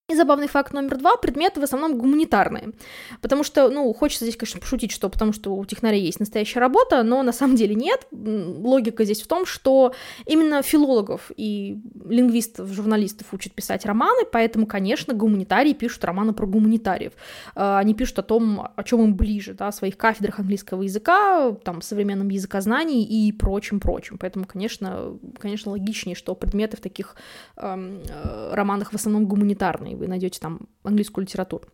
И 0.07 0.13
забавный 0.13 0.47
факт 0.47 0.71
номер 0.71 0.99
два, 0.99 1.17
предметы 1.17 1.59
в 1.59 1.63
основном 1.63 1.97
гуманитарные. 1.97 2.73
Потому 3.21 3.43
что, 3.43 3.69
ну, 3.69 3.91
хочется 3.91 4.25
здесь, 4.25 4.37
конечно, 4.37 4.59
пошутить, 4.59 4.91
что 4.91 5.09
потому 5.09 5.33
что 5.33 5.55
у 5.55 5.65
технаря 5.65 5.97
есть 5.97 6.19
настоящая 6.19 6.59
работа, 6.59 7.01
но 7.01 7.23
на 7.23 7.31
самом 7.31 7.55
деле 7.55 7.73
нет. 7.73 8.05
Логика 8.11 9.03
здесь 9.03 9.23
в 9.23 9.27
том, 9.27 9.47
что 9.47 9.95
именно 10.27 10.61
филологов 10.61 11.31
и 11.35 11.79
лингвистов, 12.07 12.69
журналистов 12.69 13.33
учат 13.33 13.53
писать 13.53 13.83
романы, 13.87 14.25
поэтому, 14.31 14.67
конечно, 14.67 15.15
гуманитарии 15.15 15.73
пишут 15.73 16.05
романы 16.05 16.33
про 16.33 16.45
гуманитариев. 16.45 17.13
А, 17.55 17.79
они 17.79 17.95
пишут 17.95 18.19
о 18.19 18.23
том, 18.23 18.69
о 18.75 18.83
чем 18.83 19.03
им 19.03 19.15
ближе, 19.15 19.55
да, 19.55 19.69
о 19.69 19.71
своих 19.71 19.97
кафедрах 19.97 20.37
английского 20.37 20.83
языка, 20.83 21.51
там, 21.63 21.81
современном 21.81 22.29
языкознании 22.29 23.03
и 23.03 23.31
прочим-прочим. 23.31 24.19
Поэтому, 24.19 24.45
конечно, 24.45 25.17
конечно, 25.39 25.71
логичнее, 25.71 26.15
что 26.15 26.35
предметы 26.35 26.77
в 26.77 26.81
таких 26.81 27.15
эм, 27.57 28.03
э, 28.07 28.53
романах 28.53 28.91
в 28.91 28.95
основном 28.95 29.25
гуманитарные 29.25 29.94
и 29.95 29.97
вы 29.97 30.07
найдете 30.07 30.39
там 30.39 30.67
английскую 30.83 31.25
литературу. 31.25 31.65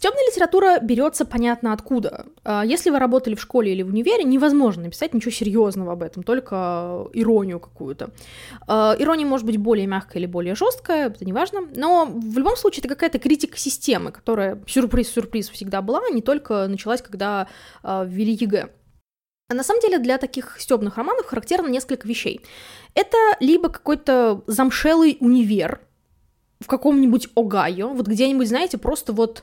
Стебная 0.00 0.24
литература 0.30 0.78
берется 0.80 1.26
понятно 1.26 1.74
откуда. 1.74 2.24
А, 2.42 2.64
если 2.64 2.88
вы 2.88 2.98
работали 2.98 3.34
в 3.34 3.40
школе 3.42 3.72
или 3.72 3.82
в 3.82 3.88
универе, 3.88 4.24
невозможно 4.24 4.84
написать 4.84 5.12
ничего 5.12 5.30
серьезного 5.30 5.92
об 5.92 6.02
этом, 6.02 6.22
только 6.22 7.06
иронию 7.12 7.60
какую-то. 7.60 8.08
А, 8.66 8.96
ирония 8.98 9.26
может 9.26 9.44
быть 9.44 9.58
более 9.58 9.86
мягкая 9.86 10.22
или 10.22 10.26
более 10.26 10.54
жесткая, 10.54 11.08
это 11.08 11.26
не 11.26 11.34
важно, 11.34 11.68
но 11.74 12.06
в 12.06 12.38
любом 12.38 12.56
случае 12.56 12.80
это 12.80 12.88
какая-то 12.88 13.18
критика 13.18 13.58
системы, 13.58 14.10
которая 14.10 14.62
сюрприз-сюрприз 14.66 15.50
всегда 15.50 15.82
была, 15.82 16.08
не 16.08 16.22
только 16.22 16.66
началась, 16.66 17.02
когда 17.02 17.48
а, 17.82 18.04
ввели 18.04 18.32
ЕГЭ. 18.32 18.70
А 19.50 19.54
на 19.54 19.64
самом 19.64 19.80
деле 19.80 19.98
для 19.98 20.16
таких 20.16 20.60
стебных 20.60 20.96
романов 20.96 21.26
характерно 21.26 21.66
несколько 21.66 22.06
вещей. 22.06 22.40
Это 22.94 23.16
либо 23.40 23.68
какой-то 23.68 24.44
замшелый 24.46 25.16
универ 25.18 25.80
в 26.60 26.68
каком-нибудь 26.68 27.30
Огайо, 27.34 27.88
вот 27.88 28.06
где-нибудь, 28.06 28.46
знаете, 28.46 28.78
просто 28.78 29.12
вот 29.12 29.42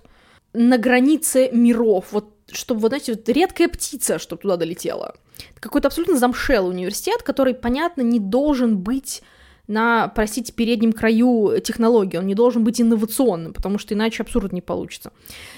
на 0.54 0.78
границе 0.78 1.50
миров, 1.52 2.06
вот 2.12 2.34
чтобы, 2.50 2.80
вот, 2.80 2.92
знаете, 2.92 3.16
вот 3.16 3.28
редкая 3.28 3.68
птица, 3.68 4.18
чтобы 4.18 4.44
туда 4.44 4.56
долетела. 4.56 5.14
Какой-то 5.60 5.90
абсолютно 5.90 6.18
замшелый 6.18 6.72
университет, 6.72 7.22
который, 7.22 7.54
понятно, 7.54 8.02
не 8.02 8.22
должен 8.22 8.78
быть 8.78 9.22
на, 9.68 10.08
простите, 10.08 10.54
переднем 10.54 10.94
краю 10.94 11.60
технологии, 11.64 12.18
он 12.18 12.26
не 12.26 12.36
должен 12.36 12.64
быть 12.64 12.80
инновационным, 12.82 13.54
потому 13.54 13.78
что 13.78 13.94
иначе 13.94 14.24
абсурд 14.24 14.54
не 14.54 14.62
получится. 14.62 15.12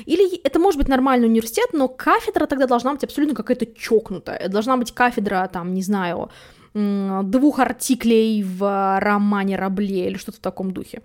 Или 0.06 0.38
это 0.38 0.60
может 0.60 0.80
быть 0.80 0.88
нормальный 0.88 1.28
университет, 1.28 1.70
но 1.74 1.88
кафедра 1.88 2.46
тогда 2.48 2.66
должна 2.66 2.94
быть 2.94 3.04
абсолютно 3.04 3.36
какая-то 3.36 3.68
чокнутая. 3.68 4.50
Должна 4.50 4.78
быть 4.78 4.92
кафедра, 4.92 5.50
там, 5.52 5.74
не 5.74 5.84
знаю, 5.84 6.30
двух 6.74 7.60
артиклей 7.60 8.44
в 8.44 9.00
романе 9.00 9.56
Рабле 9.56 10.08
или 10.08 10.18
что-то 10.18 10.38
в 10.38 10.42
таком 10.42 10.72
духе. 10.72 11.02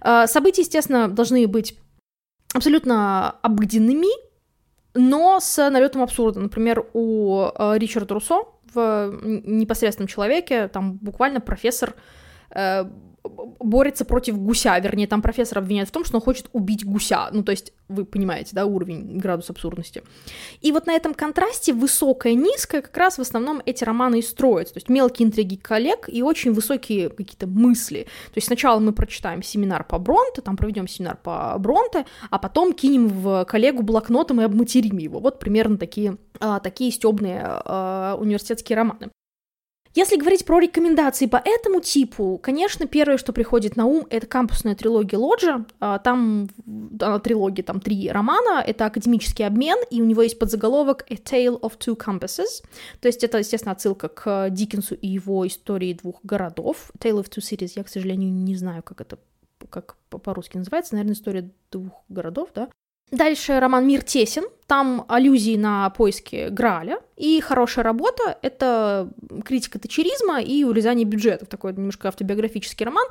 А, 0.00 0.26
события, 0.26 0.62
естественно, 0.62 1.08
должны 1.08 1.46
быть 1.46 1.76
абсолютно 2.52 3.36
обыденными, 3.42 4.08
но 4.94 5.38
с 5.40 5.70
налетом 5.70 6.02
абсурда. 6.02 6.40
Например, 6.40 6.86
у 6.92 7.46
э, 7.46 7.78
Ричарда 7.78 8.14
Руссо 8.14 8.44
в 8.72 9.12
непосредственном 9.22 10.08
человеке 10.08 10.68
там 10.68 10.94
буквально 10.94 11.40
профессор 11.40 11.94
борется 13.24 14.04
против 14.04 14.38
гуся, 14.38 14.78
вернее, 14.78 15.06
там 15.06 15.22
профессор 15.22 15.58
обвиняет 15.58 15.88
в 15.88 15.92
том, 15.92 16.04
что 16.04 16.16
он 16.16 16.22
хочет 16.22 16.48
убить 16.52 16.84
гуся, 16.84 17.28
ну, 17.32 17.42
то 17.42 17.52
есть, 17.52 17.72
вы 17.88 18.04
понимаете, 18.04 18.50
да, 18.52 18.66
уровень, 18.66 19.18
градус 19.18 19.48
абсурдности. 19.48 20.02
И 20.60 20.72
вот 20.72 20.86
на 20.86 20.92
этом 20.92 21.14
контрасте 21.14 21.72
высокое, 21.72 22.34
низкое, 22.34 22.82
как 22.82 22.96
раз 22.96 23.16
в 23.16 23.22
основном 23.22 23.62
эти 23.64 23.82
романы 23.82 24.18
и 24.18 24.22
строятся, 24.22 24.74
то 24.74 24.78
есть 24.78 24.90
мелкие 24.90 25.28
интриги 25.28 25.56
коллег 25.56 26.08
и 26.08 26.22
очень 26.22 26.52
высокие 26.52 27.08
какие-то 27.08 27.46
мысли. 27.46 28.04
То 28.26 28.36
есть 28.36 28.46
сначала 28.46 28.78
мы 28.78 28.92
прочитаем 28.92 29.42
семинар 29.42 29.84
по 29.84 29.98
Бронте, 29.98 30.42
там 30.42 30.56
проведем 30.56 30.86
семинар 30.86 31.16
по 31.16 31.56
Бронте, 31.58 32.04
а 32.30 32.38
потом 32.38 32.74
кинем 32.74 33.08
в 33.08 33.44
коллегу 33.46 33.82
блокнотом 33.82 34.40
и 34.42 34.44
обматерим 34.44 34.98
его. 34.98 35.18
Вот 35.18 35.38
примерно 35.38 35.78
такие, 35.78 36.18
а, 36.40 36.60
такие 36.60 36.90
стебные 36.92 37.42
а, 37.42 38.16
университетские 38.18 38.76
романы. 38.76 39.10
Если 39.94 40.16
говорить 40.16 40.44
про 40.44 40.58
рекомендации 40.58 41.26
по 41.26 41.36
этому 41.36 41.80
типу, 41.80 42.38
конечно, 42.42 42.86
первое, 42.86 43.16
что 43.16 43.32
приходит 43.32 43.76
на 43.76 43.86
ум, 43.86 44.06
это 44.10 44.26
кампусная 44.26 44.74
трилогия 44.74 45.18
Лоджа. 45.18 45.64
Там 45.78 46.48
трилогия, 47.22 47.62
там 47.62 47.80
три 47.80 48.10
романа, 48.10 48.60
это 48.60 48.86
академический 48.86 49.46
обмен, 49.46 49.78
и 49.90 50.02
у 50.02 50.04
него 50.04 50.22
есть 50.22 50.38
подзаголовок 50.38 51.04
A 51.08 51.14
Tale 51.14 51.60
of 51.60 51.78
Two 51.78 51.96
Campuses. 51.96 52.64
То 53.00 53.06
есть 53.06 53.22
это, 53.22 53.38
естественно, 53.38 53.72
отсылка 53.72 54.08
к 54.08 54.50
Диккенсу 54.50 54.96
и 54.96 55.06
его 55.06 55.46
истории 55.46 55.92
двух 55.92 56.18
городов. 56.24 56.90
Tale 56.98 57.22
of 57.22 57.30
Two 57.30 57.40
Cities, 57.40 57.74
я, 57.76 57.84
к 57.84 57.88
сожалению, 57.88 58.32
не 58.32 58.56
знаю, 58.56 58.82
как 58.82 59.00
это 59.00 59.18
как 59.70 59.96
по-русски 60.10 60.58
называется, 60.58 60.94
наверное, 60.94 61.14
история 61.14 61.50
двух 61.70 62.02
городов, 62.08 62.50
да. 62.54 62.68
Дальше 63.14 63.60
роман 63.60 63.86
«Мир 63.86 64.02
тесен», 64.02 64.42
там 64.66 65.04
аллюзии 65.08 65.56
на 65.56 65.88
поиски 65.90 66.48
Граля, 66.50 66.98
и 67.16 67.40
«Хорошая 67.40 67.84
работа»— 67.84 68.36
это 68.42 69.08
критика 69.44 69.78
тачеризма 69.78 70.40
и 70.40 70.64
урезание 70.64 71.04
бюджетов, 71.04 71.48
такой 71.48 71.74
немножко 71.74 72.08
автобиографический 72.08 72.84
роман, 72.84 73.06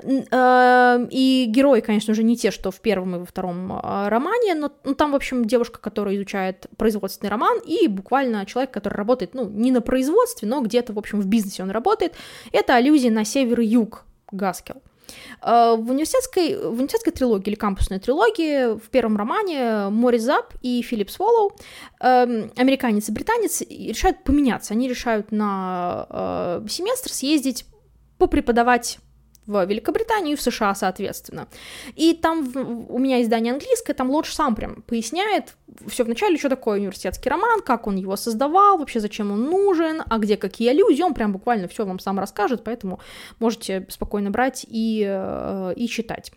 э, 0.00 1.08
и 1.10 1.46
герои, 1.48 1.80
конечно 1.80 2.14
же, 2.14 2.22
не 2.22 2.36
те, 2.36 2.52
что 2.52 2.70
в 2.70 2.80
первом 2.80 3.16
и 3.16 3.18
во 3.18 3.24
втором 3.24 3.72
э, 3.72 4.08
романе, 4.08 4.54
но 4.54 4.70
ну, 4.84 4.94
там, 4.94 5.10
в 5.10 5.16
общем, 5.16 5.44
девушка, 5.44 5.80
которая 5.80 6.14
изучает 6.14 6.68
производственный 6.76 7.30
роман, 7.30 7.58
и 7.66 7.88
буквально 7.88 8.46
человек, 8.46 8.70
который 8.70 8.94
работает, 8.94 9.34
ну, 9.34 9.48
не 9.48 9.72
на 9.72 9.80
производстве, 9.80 10.46
но 10.46 10.60
где-то, 10.60 10.92
в 10.92 10.98
общем, 10.98 11.20
в 11.20 11.26
бизнесе 11.26 11.64
он 11.64 11.70
работает, 11.70 12.14
это 12.52 12.76
аллюзия 12.76 13.10
на 13.10 13.24
север 13.24 13.58
и 13.58 13.66
юг 13.66 14.04
Гаскел. 14.30 14.82
Э, 15.42 15.76
в 15.76 15.90
университетской, 15.90 16.56
в 16.56 16.72
университетской 16.72 17.12
трилогии 17.12 17.48
или 17.48 17.54
кампусной 17.54 17.98
трилогии 17.98 18.78
в 18.78 18.88
первом 18.90 19.16
романе 19.16 19.88
Морис 19.90 20.22
Зап 20.22 20.54
и 20.62 20.82
Филипп 20.82 21.10
Своллоу, 21.10 21.52
эм, 22.00 22.50
американец 22.56 23.08
и 23.08 23.12
британец, 23.12 23.62
решают 23.62 24.24
поменяться. 24.24 24.74
Они 24.74 24.88
решают 24.88 25.32
на 25.32 26.06
э, 26.10 26.66
семестр 26.68 27.10
съездить 27.10 27.64
попреподавать 28.18 28.98
в 29.48 29.64
Великобританию 29.64 30.34
и 30.34 30.36
в 30.36 30.42
США, 30.42 30.74
соответственно. 30.74 31.48
И 31.96 32.14
там 32.14 32.52
у 32.88 32.98
меня 32.98 33.22
издание 33.22 33.54
английское, 33.54 33.94
там 33.94 34.10
Лодж 34.10 34.30
сам 34.30 34.54
прям 34.54 34.82
поясняет 34.82 35.56
все 35.86 36.04
вначале, 36.04 36.36
что 36.36 36.50
такое 36.50 36.78
университетский 36.78 37.30
роман, 37.30 37.62
как 37.62 37.86
он 37.86 37.96
его 37.96 38.16
создавал, 38.16 38.78
вообще 38.78 39.00
зачем 39.00 39.32
он 39.32 39.46
нужен, 39.46 40.02
а 40.06 40.18
где 40.18 40.36
какие 40.36 40.68
аллюзии, 40.68 41.02
он 41.02 41.14
прям 41.14 41.32
буквально 41.32 41.66
все 41.66 41.86
вам 41.86 41.98
сам 41.98 42.18
расскажет, 42.18 42.62
поэтому 42.62 43.00
можете 43.40 43.86
спокойно 43.88 44.30
брать 44.30 44.66
и, 44.68 45.04
э, 45.08 45.72
и 45.76 45.88
читать. 45.88 46.30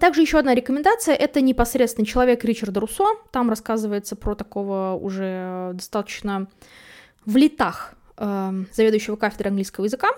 Также 0.00 0.20
еще 0.20 0.38
одна 0.38 0.54
рекомендация— 0.54 1.14
это 1.16 1.40
непосредственный 1.40 2.06
человек 2.06 2.44
Ричарда 2.44 2.80
Руссо. 2.80 3.04
Там 3.32 3.50
рассказывается 3.50 4.14
про 4.14 4.34
такого 4.34 4.98
уже 5.00 5.70
достаточно 5.74 6.48
в 7.24 7.36
летах 7.36 7.94
э, 8.16 8.52
заведующего 8.72 9.16
кафедрой 9.16 9.50
английского 9.50 9.84
языка 9.84 10.10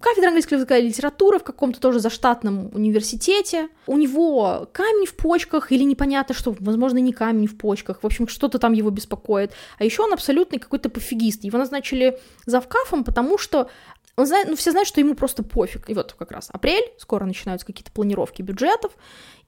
кафедра 0.00 0.28
английского 0.28 0.56
языка 0.56 0.76
и 0.76 0.88
литературы 0.88 1.38
в 1.38 1.44
каком-то 1.44 1.80
тоже 1.80 2.00
заштатном 2.00 2.70
университете. 2.74 3.68
У 3.86 3.96
него 3.96 4.68
камень 4.72 5.06
в 5.06 5.14
почках 5.14 5.72
или 5.72 5.82
непонятно 5.82 6.34
что, 6.34 6.54
возможно, 6.60 6.98
не 6.98 7.12
камень 7.12 7.46
в 7.46 7.56
почках. 7.56 8.02
В 8.02 8.06
общем, 8.06 8.28
что-то 8.28 8.58
там 8.58 8.72
его 8.72 8.90
беспокоит. 8.90 9.52
А 9.78 9.84
еще 9.84 10.02
он 10.02 10.12
абсолютный 10.12 10.58
какой-то 10.58 10.88
пофигист. 10.88 11.44
Его 11.44 11.58
назначили 11.58 12.18
завкафом, 12.46 13.04
потому 13.04 13.38
что 13.38 13.68
он 14.16 14.26
знает, 14.26 14.48
ну, 14.48 14.56
все 14.56 14.70
знают, 14.70 14.88
что 14.88 15.00
ему 15.00 15.14
просто 15.14 15.42
пофиг. 15.42 15.88
И 15.88 15.94
вот 15.94 16.14
как 16.18 16.30
раз 16.30 16.50
апрель, 16.52 16.84
скоро 16.98 17.24
начинаются 17.24 17.66
какие-то 17.66 17.90
планировки 17.90 18.42
бюджетов, 18.42 18.92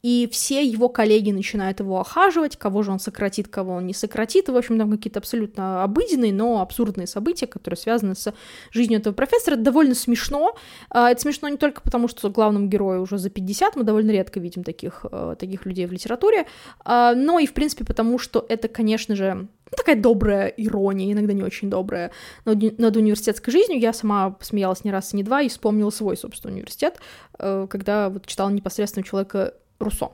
и 0.02 0.28
все 0.32 0.66
его 0.66 0.88
коллеги 0.88 1.30
начинают 1.30 1.78
его 1.78 2.00
охаживать, 2.00 2.56
кого 2.56 2.82
же 2.82 2.90
он 2.90 2.99
сократит, 2.99 3.47
кого 3.47 3.75
он 3.75 3.87
не 3.87 3.94
сократит, 3.94 4.49
в 4.49 4.56
общем, 4.56 4.76
там 4.76 4.90
какие-то 4.90 5.21
абсолютно 5.21 5.85
обыденные, 5.85 6.32
но 6.32 6.61
абсурдные 6.61 7.06
события, 7.06 7.47
которые 7.47 7.78
связаны 7.78 8.16
с 8.16 8.35
жизнью 8.73 8.99
этого 8.99 9.14
профессора. 9.14 9.54
Это 9.54 9.62
довольно 9.62 9.94
смешно. 9.94 10.56
А, 10.90 11.11
это 11.11 11.21
смешно 11.21 11.49
не 11.49 11.56
только 11.56 11.82
потому, 11.82 12.09
что 12.09 12.30
главному 12.30 12.66
герою 12.66 13.02
уже 13.02 13.16
за 13.18 13.30
50, 13.30 13.76
мы 13.76 13.85
довольно 13.85 14.11
редко 14.11 14.40
видим 14.40 14.64
таких, 14.64 15.06
э, 15.11 15.37
таких 15.38 15.66
людей 15.66 15.87
в 15.87 15.92
литературе, 15.92 16.47
а, 16.85 17.14
но 17.14 17.38
и, 17.38 17.47
в 17.47 17.52
принципе, 17.52 17.85
потому 17.85 18.18
что 18.18 18.44
это, 18.49 18.66
конечно 18.66 19.14
же, 19.14 19.35
ну, 19.73 19.76
такая 19.76 19.97
добрая 19.97 20.49
ирония, 20.49 21.12
иногда 21.12 21.32
не 21.32 21.42
очень 21.42 21.71
добрая, 21.71 22.11
над, 22.44 22.97
университетской 22.97 23.52
жизнью. 23.52 23.80
Я 23.80 23.92
сама 23.92 24.30
посмеялась 24.30 24.85
не 24.85 24.90
раз 24.90 25.14
и 25.14 25.16
не 25.16 25.23
два 25.23 25.42
и 25.42 25.49
вспомнила 25.49 25.90
свой, 25.90 26.16
собственно, 26.16 26.52
университет, 26.52 26.99
э, 27.38 27.66
когда 27.71 28.11
вот 28.11 28.26
читала 28.26 28.50
непосредственно 28.50 29.04
человека 29.04 29.54
Руссо. 29.82 30.12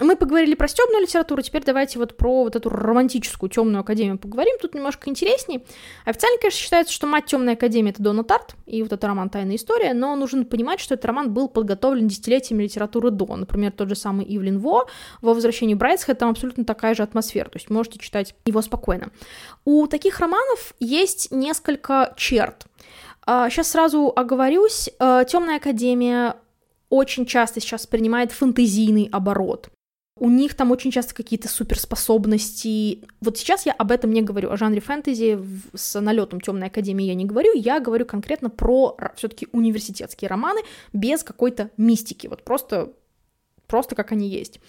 Мы 0.00 0.16
поговорили 0.16 0.54
про 0.54 0.66
стебную 0.66 1.02
литературу, 1.02 1.42
теперь 1.42 1.62
давайте 1.62 1.98
вот 1.98 2.16
про 2.16 2.44
вот 2.44 2.56
эту 2.56 2.70
романтическую 2.70 3.50
темную 3.50 3.82
академию 3.82 4.18
поговорим. 4.18 4.56
Тут 4.58 4.74
немножко 4.74 5.10
интереснее. 5.10 5.62
Официально, 6.06 6.38
конечно, 6.38 6.58
считается, 6.58 6.92
что 6.92 7.06
мать 7.06 7.26
темной 7.26 7.52
академии 7.52 7.90
это 7.90 8.02
Дона 8.02 8.24
Тарт, 8.24 8.56
и 8.64 8.82
вот 8.82 8.92
это 8.92 9.06
роман 9.06 9.28
«Тайная 9.28 9.56
история», 9.56 9.92
но 9.92 10.16
нужно 10.16 10.44
понимать, 10.46 10.80
что 10.80 10.94
этот 10.94 11.04
роман 11.04 11.34
был 11.34 11.48
подготовлен 11.48 12.08
десятилетиями 12.08 12.62
литературы 12.62 13.10
до. 13.10 13.36
Например, 13.36 13.70
тот 13.72 13.90
же 13.90 13.94
самый 13.94 14.24
Ивлин 14.24 14.58
Во 14.58 14.86
во 15.20 15.34
«Возвращении 15.34 15.74
Брайтсхэт» 15.74 16.18
там 16.18 16.30
абсолютно 16.30 16.64
такая 16.64 16.94
же 16.94 17.02
атмосфера, 17.02 17.50
то 17.50 17.58
есть 17.58 17.68
можете 17.68 17.98
читать 17.98 18.34
его 18.46 18.62
спокойно. 18.62 19.10
У 19.66 19.86
таких 19.86 20.18
романов 20.18 20.74
есть 20.80 21.30
несколько 21.30 22.14
черт. 22.16 22.66
Сейчас 23.26 23.68
а, 23.68 23.70
сразу 23.70 24.12
оговорюсь, 24.14 24.88
э, 24.98 25.24
Темная 25.28 25.56
Академия 25.56 26.36
очень 26.88 27.26
часто 27.26 27.60
сейчас 27.60 27.86
принимает 27.86 28.32
фэнтезийный 28.32 29.08
оборот. 29.12 29.70
У 30.18 30.28
них 30.28 30.54
там 30.54 30.70
очень 30.70 30.90
часто 30.90 31.14
какие-то 31.14 31.48
суперспособности. 31.48 33.04
Вот 33.22 33.38
сейчас 33.38 33.64
я 33.64 33.72
об 33.72 33.90
этом 33.90 34.12
не 34.12 34.20
говорю, 34.20 34.50
о 34.50 34.56
жанре 34.58 34.80
фэнтези. 34.80 35.38
С 35.74 35.98
налетом 35.98 36.40
Темной 36.42 36.66
Академии 36.66 37.06
я 37.06 37.14
не 37.14 37.24
говорю, 37.24 37.52
я 37.54 37.80
говорю 37.80 38.04
конкретно 38.04 38.50
про 38.50 38.96
все-таки 39.16 39.48
университетские 39.52 40.28
романы 40.28 40.60
без 40.92 41.22
какой-то 41.22 41.70
мистики, 41.78 42.26
вот 42.26 42.42
просто, 42.42 42.92
просто 43.66 43.94
как 43.94 44.12
они 44.12 44.28
есть. 44.28 44.60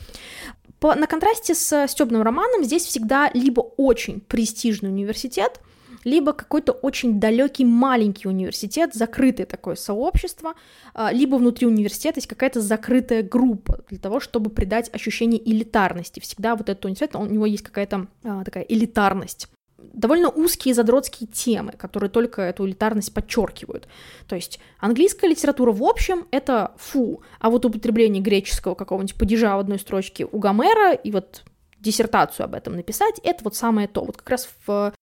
По, 0.80 0.96
на 0.96 1.06
контрасте 1.06 1.54
с 1.54 1.88
стебным 1.88 2.22
романом 2.22 2.64
здесь 2.64 2.86
всегда 2.86 3.30
либо 3.34 3.60
очень 3.60 4.22
престижный 4.22 4.90
университет, 4.90 5.60
либо 6.04 6.34
какой-то 6.34 6.72
очень 6.72 7.20
далекий 7.20 7.66
маленький 7.66 8.28
университет, 8.28 8.94
закрытое 8.94 9.46
такое 9.46 9.76
сообщество, 9.76 10.54
а, 10.94 11.12
либо 11.12 11.36
внутри 11.36 11.68
университета 11.68 12.18
есть 12.18 12.28
какая-то 12.28 12.62
закрытая 12.62 13.24
группа 13.24 13.84
для 13.90 14.00
того, 14.00 14.20
чтобы 14.20 14.50
придать 14.50 14.90
ощущение 14.94 15.42
элитарности. 15.50 16.20
Всегда 16.20 16.56
вот 16.56 16.70
этот 16.70 16.86
университет, 16.86 17.16
у 17.16 17.26
него 17.26 17.46
есть 17.46 17.64
какая-то 17.64 18.08
а, 18.24 18.44
такая 18.44 18.64
элитарность 18.64 19.50
довольно 19.94 20.30
узкие 20.30 20.74
задротские 20.74 21.28
темы, 21.28 21.72
которые 21.74 22.10
только 22.10 22.42
эту 22.42 22.68
элитарность 22.68 23.14
подчеркивают. 23.14 23.88
То 24.28 24.36
есть 24.36 24.60
английская 24.80 25.28
литература 25.28 25.72
в 25.72 25.84
общем— 25.84 26.28
это 26.32 26.72
фу, 26.78 27.24
а 27.40 27.50
вот 27.50 27.66
употребление 27.66 28.22
греческого 28.22 28.76
какого-нибудь 28.76 29.16
падежа 29.16 29.56
в 29.56 29.60
одной 29.60 29.80
строчке 29.80 30.26
у 30.32 30.38
Гомера 30.38 30.94
и 30.94 31.12
вот 31.12 31.44
диссертацию 31.80 32.46
об 32.46 32.54
этом 32.54 32.76
написать— 32.76 33.20
это 33.24 33.44
вот 33.44 33.56
самое 33.56 33.88
то. 33.88 34.04
Вот 34.04 34.18
как 34.18 34.30
раз 34.30 34.50
в 34.66 34.94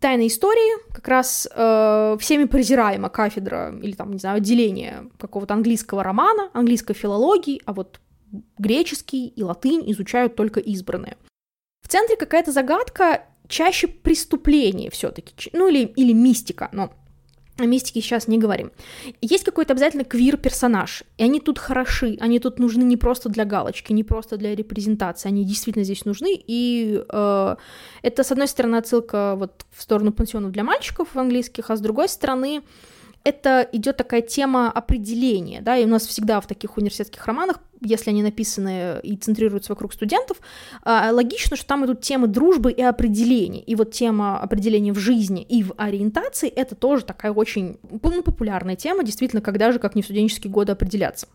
Тайной 0.00 0.26
истории 0.26 0.92
как 0.92 1.08
раз 1.08 1.48
э, 1.50 2.16
всеми 2.20 2.44
презираема 2.44 3.08
кафедра 3.08 3.74
или 3.80 3.92
там, 3.92 4.12
не 4.12 4.18
знаю, 4.18 4.38
отделение 4.38 5.08
какого-то 5.18 5.54
английского 5.54 6.02
романа, 6.02 6.50
английской 6.52 6.94
филологии, 6.94 7.62
а 7.64 7.72
вот 7.72 8.00
греческий 8.58 9.28
и 9.28 9.42
латынь 9.42 9.90
изучают 9.92 10.34
только 10.34 10.60
избранные. 10.60 11.16
В 11.82 11.88
центре 11.88 12.16
какая-то 12.16 12.50
загадка, 12.50 13.24
чаще 13.46 13.86
преступление 13.86 14.90
все-таки, 14.90 15.50
ну 15.52 15.68
или, 15.68 15.84
или 15.84 16.12
мистика, 16.12 16.68
но 16.72 16.92
о 17.56 17.66
мистике 17.66 18.00
сейчас 18.00 18.26
не 18.26 18.38
говорим. 18.38 18.72
Есть 19.20 19.44
какой-то 19.44 19.74
обязательно 19.74 20.04
квир-персонаж, 20.04 21.04
и 21.18 21.24
они 21.24 21.40
тут 21.40 21.58
хороши, 21.58 22.16
они 22.20 22.40
тут 22.40 22.58
нужны 22.58 22.82
не 22.82 22.96
просто 22.96 23.28
для 23.28 23.44
галочки, 23.44 23.92
не 23.92 24.02
просто 24.02 24.36
для 24.36 24.54
репрезентации, 24.56 25.28
они 25.28 25.44
действительно 25.44 25.84
здесь 25.84 26.04
нужны, 26.04 26.34
и 26.34 27.02
э, 27.08 27.56
это, 28.02 28.24
с 28.24 28.32
одной 28.32 28.48
стороны, 28.48 28.76
отсылка 28.76 29.36
вот 29.36 29.66
в 29.70 29.82
сторону 29.82 30.12
пансионов 30.12 30.50
для 30.50 30.64
мальчиков 30.64 31.16
английских, 31.16 31.70
а 31.70 31.76
с 31.76 31.80
другой 31.80 32.08
стороны, 32.08 32.62
это 33.24 33.66
идет 33.72 33.96
такая 33.96 34.20
тема 34.20 34.70
определения, 34.70 35.62
да, 35.62 35.76
и 35.78 35.84
у 35.84 35.88
нас 35.88 36.06
всегда 36.06 36.40
в 36.40 36.46
таких 36.46 36.76
университетских 36.76 37.26
романах, 37.26 37.58
если 37.80 38.10
они 38.10 38.22
написаны 38.22 39.00
и 39.02 39.16
центрируются 39.16 39.72
вокруг 39.72 39.94
студентов, 39.94 40.38
а, 40.82 41.10
логично, 41.10 41.56
что 41.56 41.66
там 41.66 41.86
идут 41.86 42.02
темы 42.02 42.26
дружбы 42.26 42.70
и 42.70 42.82
определения, 42.82 43.62
и 43.62 43.74
вот 43.74 43.92
тема 43.92 44.38
определения 44.38 44.92
в 44.92 44.98
жизни 44.98 45.42
и 45.42 45.62
в 45.62 45.72
ориентации, 45.78 46.48
это 46.48 46.74
тоже 46.74 47.04
такая 47.04 47.32
очень 47.32 47.78
ну, 48.02 48.22
популярная 48.22 48.76
тема, 48.76 49.02
действительно, 49.02 49.40
когда 49.40 49.72
же, 49.72 49.78
как 49.78 49.94
не 49.94 50.02
в 50.02 50.04
студенческие 50.04 50.52
годы, 50.52 50.72
определяться. 50.72 51.26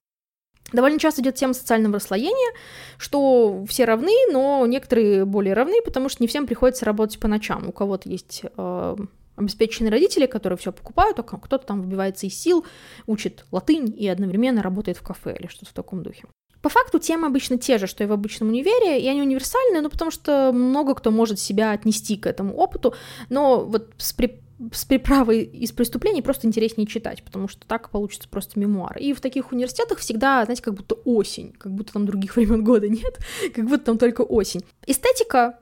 Довольно 0.72 1.00
часто 1.00 1.22
идет 1.22 1.34
тема 1.34 1.54
социального 1.54 1.96
расслоения, 1.96 2.54
что 3.00 3.66
все 3.68 3.86
равны, 3.86 4.14
но 4.32 4.66
некоторые 4.68 5.26
более 5.26 5.56
равны, 5.56 5.82
потому 5.84 6.10
что 6.10 6.22
не 6.22 6.28
всем 6.28 6.46
приходится 6.46 6.86
работать 6.86 7.20
по 7.20 7.28
ночам. 7.28 7.68
У 7.68 7.72
кого-то 7.72 8.08
есть 8.08 8.44
э, 8.56 8.96
обеспеченные 9.40 9.92
родители, 9.92 10.26
которые 10.26 10.58
все 10.58 10.72
покупают, 10.72 11.20
а 11.20 11.24
кто-то 11.24 11.66
там 11.66 11.82
выбивается 11.82 12.28
из 12.28 12.40
сил, 12.40 12.66
учит 13.08 13.46
латынь 13.52 13.94
и 13.98 14.08
одновременно 14.08 14.62
работает 14.62 14.98
в 14.98 15.02
кафе 15.02 15.36
или 15.40 15.48
что-то 15.48 15.72
в 15.72 15.74
таком 15.74 16.04
духе. 16.04 16.26
По 16.62 16.70
факту 16.70 17.00
темы 17.00 17.28
обычно 17.28 17.58
те 17.58 17.78
же, 17.78 17.88
что 17.88 18.04
и 18.04 18.08
в 18.08 18.12
обычном 18.12 18.50
универе, 18.50 19.02
и 19.02 19.08
они 19.08 19.22
универсальные, 19.22 19.82
ну 19.82 19.90
потому 19.90 20.12
что 20.12 20.52
много 20.54 20.94
кто 20.94 21.10
может 21.10 21.40
себя 21.40 21.72
отнести 21.72 22.18
к 22.18 22.28
этому 22.28 22.54
опыту, 22.56 22.94
но 23.30 23.64
вот 23.64 23.94
с, 23.98 24.12
при... 24.12 24.42
с 24.74 24.84
приправой 24.84 25.44
из 25.44 25.72
преступлений 25.72 26.22
просто 26.22 26.48
интереснее 26.48 26.86
читать, 26.86 27.24
потому 27.24 27.48
что 27.48 27.66
так 27.66 27.90
получится 27.92 28.28
просто 28.28 28.60
мемуар. 28.60 28.98
И 28.98 29.14
в 29.14 29.22
таких 29.22 29.54
университетах 29.54 30.00
всегда, 30.00 30.44
знаете, 30.44 30.62
как 30.62 30.74
будто 30.74 30.96
осень, 31.06 31.54
как 31.54 31.72
будто 31.72 31.94
там 31.94 32.06
других 32.06 32.36
времен 32.36 32.62
года 32.62 32.90
нет, 32.90 33.20
как 33.56 33.66
будто 33.66 33.86
там 33.86 33.98
только 33.98 34.22
осень. 34.22 34.62
Эстетика 34.86 35.60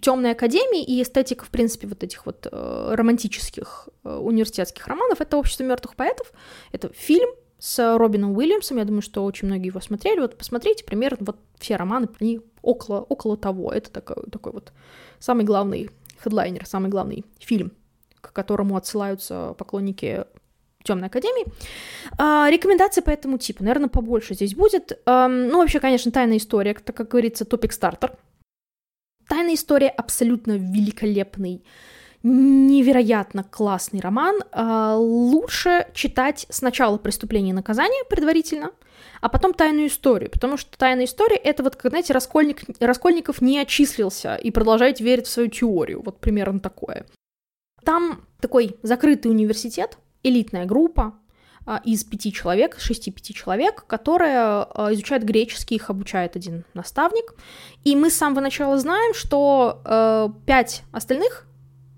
темной 0.00 0.32
академии 0.32 0.82
и 0.82 1.02
эстетика, 1.02 1.44
в 1.44 1.50
принципе, 1.50 1.86
вот 1.86 2.02
этих 2.02 2.26
вот 2.26 2.46
э, 2.50 2.94
романтических 2.94 3.88
э, 4.04 4.16
университетских 4.16 4.86
романов, 4.86 5.20
это 5.20 5.36
«Общество 5.36 5.64
мертвых 5.64 5.96
поэтов», 5.96 6.32
это 6.72 6.92
фильм 6.92 7.30
с 7.58 7.96
Робином 7.96 8.36
Уильямсом, 8.36 8.76
я 8.76 8.84
думаю, 8.84 9.00
что 9.00 9.24
очень 9.24 9.48
многие 9.48 9.68
его 9.68 9.80
смотрели, 9.80 10.20
вот 10.20 10.36
посмотрите, 10.36 10.84
примерно 10.84 11.18
вот 11.20 11.38
все 11.58 11.76
романы, 11.76 12.08
они 12.20 12.40
около, 12.60 13.00
около 13.00 13.36
того, 13.36 13.72
это 13.72 13.90
такой, 13.90 14.16
такой 14.30 14.52
вот 14.52 14.72
самый 15.18 15.44
главный 15.44 15.90
хедлайнер, 16.22 16.66
самый 16.66 16.90
главный 16.90 17.24
фильм, 17.38 17.72
к 18.20 18.32
которому 18.32 18.76
отсылаются 18.76 19.54
поклонники 19.56 20.26
Темной 20.84 21.06
Академии. 21.06 21.46
А, 22.18 22.48
рекомендации 22.50 23.00
по 23.00 23.08
этому 23.08 23.38
типу, 23.38 23.64
наверное, 23.64 23.88
побольше 23.88 24.34
здесь 24.34 24.54
будет. 24.54 25.00
А, 25.06 25.28
ну, 25.28 25.58
вообще, 25.58 25.80
конечно, 25.80 26.12
тайная 26.12 26.36
история, 26.36 26.74
так 26.74 26.94
как 26.94 27.08
говорится, 27.08 27.46
топик 27.46 27.72
стартер. 27.72 28.12
Тайная 29.34 29.54
история 29.54 29.88
абсолютно 29.88 30.52
великолепный, 30.52 31.64
невероятно 32.22 33.42
классный 33.42 33.98
роман. 33.98 34.44
А, 34.52 34.96
лучше 34.96 35.88
читать 35.92 36.46
сначала 36.50 36.98
«Преступление 36.98 37.50
и 37.50 37.52
наказание» 37.52 38.04
предварительно, 38.08 38.70
а 39.20 39.28
потом 39.28 39.52
«Тайную 39.52 39.88
историю», 39.88 40.30
потому 40.30 40.56
что 40.56 40.78
«Тайная 40.78 41.06
история»— 41.06 41.34
это 41.44 41.64
вот, 41.64 41.74
как, 41.74 41.90
знаете, 41.90 42.12
Раскольник, 42.12 42.62
Раскольников 42.78 43.40
не 43.40 43.58
отчислился 43.58 44.36
и 44.36 44.52
продолжает 44.52 45.00
верить 45.00 45.26
в 45.26 45.30
свою 45.30 45.48
теорию, 45.48 46.00
вот 46.04 46.20
примерно 46.20 46.60
такое. 46.60 47.04
Там 47.84 48.28
такой 48.40 48.76
закрытый 48.82 49.32
университет, 49.32 49.98
элитная 50.22 50.64
группа, 50.64 51.18
из 51.84 52.04
пяти 52.04 52.32
человек, 52.32 52.78
шести-пяти 52.78 53.32
человек, 53.34 53.86
которые 53.86 54.38
а, 54.38 54.88
изучают 54.92 55.24
греческий, 55.24 55.76
их 55.76 55.88
обучает 55.90 56.36
один 56.36 56.64
наставник. 56.74 57.34
И 57.84 57.96
мы 57.96 58.10
с 58.10 58.16
самого 58.16 58.40
начала 58.40 58.78
знаем, 58.78 59.14
что 59.14 59.80
э, 59.84 60.28
пять 60.46 60.82
остальных 60.92 61.46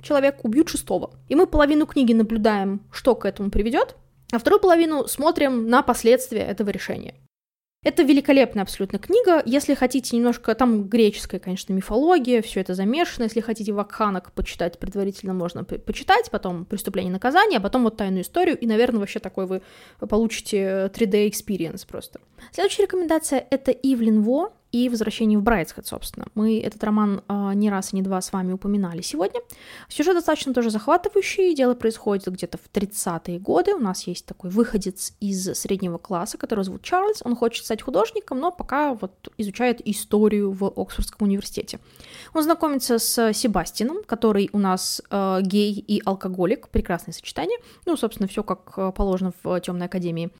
человек 0.02 0.44
убьют 0.44 0.68
шестого. 0.68 1.11
И 1.29 1.35
мы 1.35 1.46
половину 1.46 1.87
книги 1.87 2.12
наблюдаем, 2.12 2.81
что 2.92 3.14
к 3.14 3.24
этому 3.24 3.50
приведет, 3.50 3.96
а 4.33 4.38
вторую 4.38 4.61
половину 4.61 5.07
смотрим 5.09 5.68
на 5.68 5.83
последствия 5.83 6.42
этого 6.42 6.70
решения. 6.70 7.14
Это 7.87 8.03
великолепная 8.03 8.64
абсолютно 8.64 8.99
книга. 8.99 9.40
Если 9.46 9.75
хотите 9.75 10.16
немножко, 10.16 10.57
там 10.57 10.88
греческая, 10.88 11.38
конечно, 11.38 11.72
мифология, 11.72 12.42
все 12.42 12.61
это 12.61 12.75
замешано. 12.75 13.22
Если 13.22 13.40
хотите 13.40 13.72
Вакханок 13.72 14.33
почитать 14.33 14.81
предварительно, 14.81 15.35
можно 15.35 15.62
почитать, 15.62 16.29
потом 16.33 16.64
«Преступление 16.64 17.11
и 17.11 17.12
наказание», 17.12 17.59
а 17.59 17.62
потом 17.62 17.85
вот 17.85 17.96
«Тайную 17.96 18.22
историю», 18.22 18.59
и, 18.59 18.66
наверное, 18.66 18.99
вообще 18.99 19.20
такой 19.20 19.46
вы 19.46 19.62
получите 20.01 20.90
3D 20.92 21.31
experience 21.31 21.87
просто. 21.87 22.18
Следующая 22.51 22.83
рекомендация— 22.83 23.46
это 23.51 23.70
Ивлин 23.70 24.20
Во, 24.22 24.53
и 24.77 24.89
«Возвращение 24.89 25.39
в 25.39 25.43
Брайтсхед», 25.43 25.87
собственно. 25.87 26.27
Мы 26.35 26.61
этот 26.61 26.83
роман 26.85 27.23
э, 27.29 27.53
не 27.55 27.71
раз 27.71 27.93
и 27.93 27.97
не 27.97 28.03
два 28.03 28.21
с 28.21 28.33
вами 28.33 28.53
упоминали 28.53 29.01
сегодня. 29.01 29.41
Сюжет 29.89 30.15
достаточно 30.15 30.53
тоже 30.53 30.71
захватывающий, 30.71 31.55
дело 31.55 31.75
происходит 31.75 32.27
где-то 32.27 32.59
в 32.59 32.71
30-е 32.73 33.39
годы. 33.39 33.75
У 33.75 33.79
нас 33.79 34.07
есть 34.07 34.27
такой 34.27 34.51
выходец 34.51 35.15
из 35.21 35.45
среднего 35.55 35.99
класса, 35.99 36.37
который 36.37 36.65
зовут 36.65 36.83
Чарльз. 36.83 37.23
Он 37.25 37.35
хочет 37.37 37.65
стать 37.65 37.83
художником, 37.83 38.39
но 38.39 38.53
пока 38.53 38.95
вот 38.95 39.29
изучает 39.39 39.81
историю 39.87 40.53
в 40.53 40.65
Оксфордском 40.65 41.27
университете. 41.27 41.79
Он 42.35 42.43
знакомится 42.43 42.99
с 42.99 43.33
Себастином, 43.33 43.99
который 44.05 44.51
у 44.53 44.59
нас 44.59 45.01
э, 45.11 45.39
гей 45.43 45.73
и 45.73 46.03
алкоголик, 46.05 46.69
прекрасное 46.69 47.15
сочетание. 47.15 47.59
Ну, 47.87 47.97
собственно, 47.97 48.29
все 48.29 48.43
как 48.43 48.75
э, 48.77 48.93
положено 48.93 49.33
в 49.43 49.61
Темной 49.61 49.87
Академии. 49.87 50.31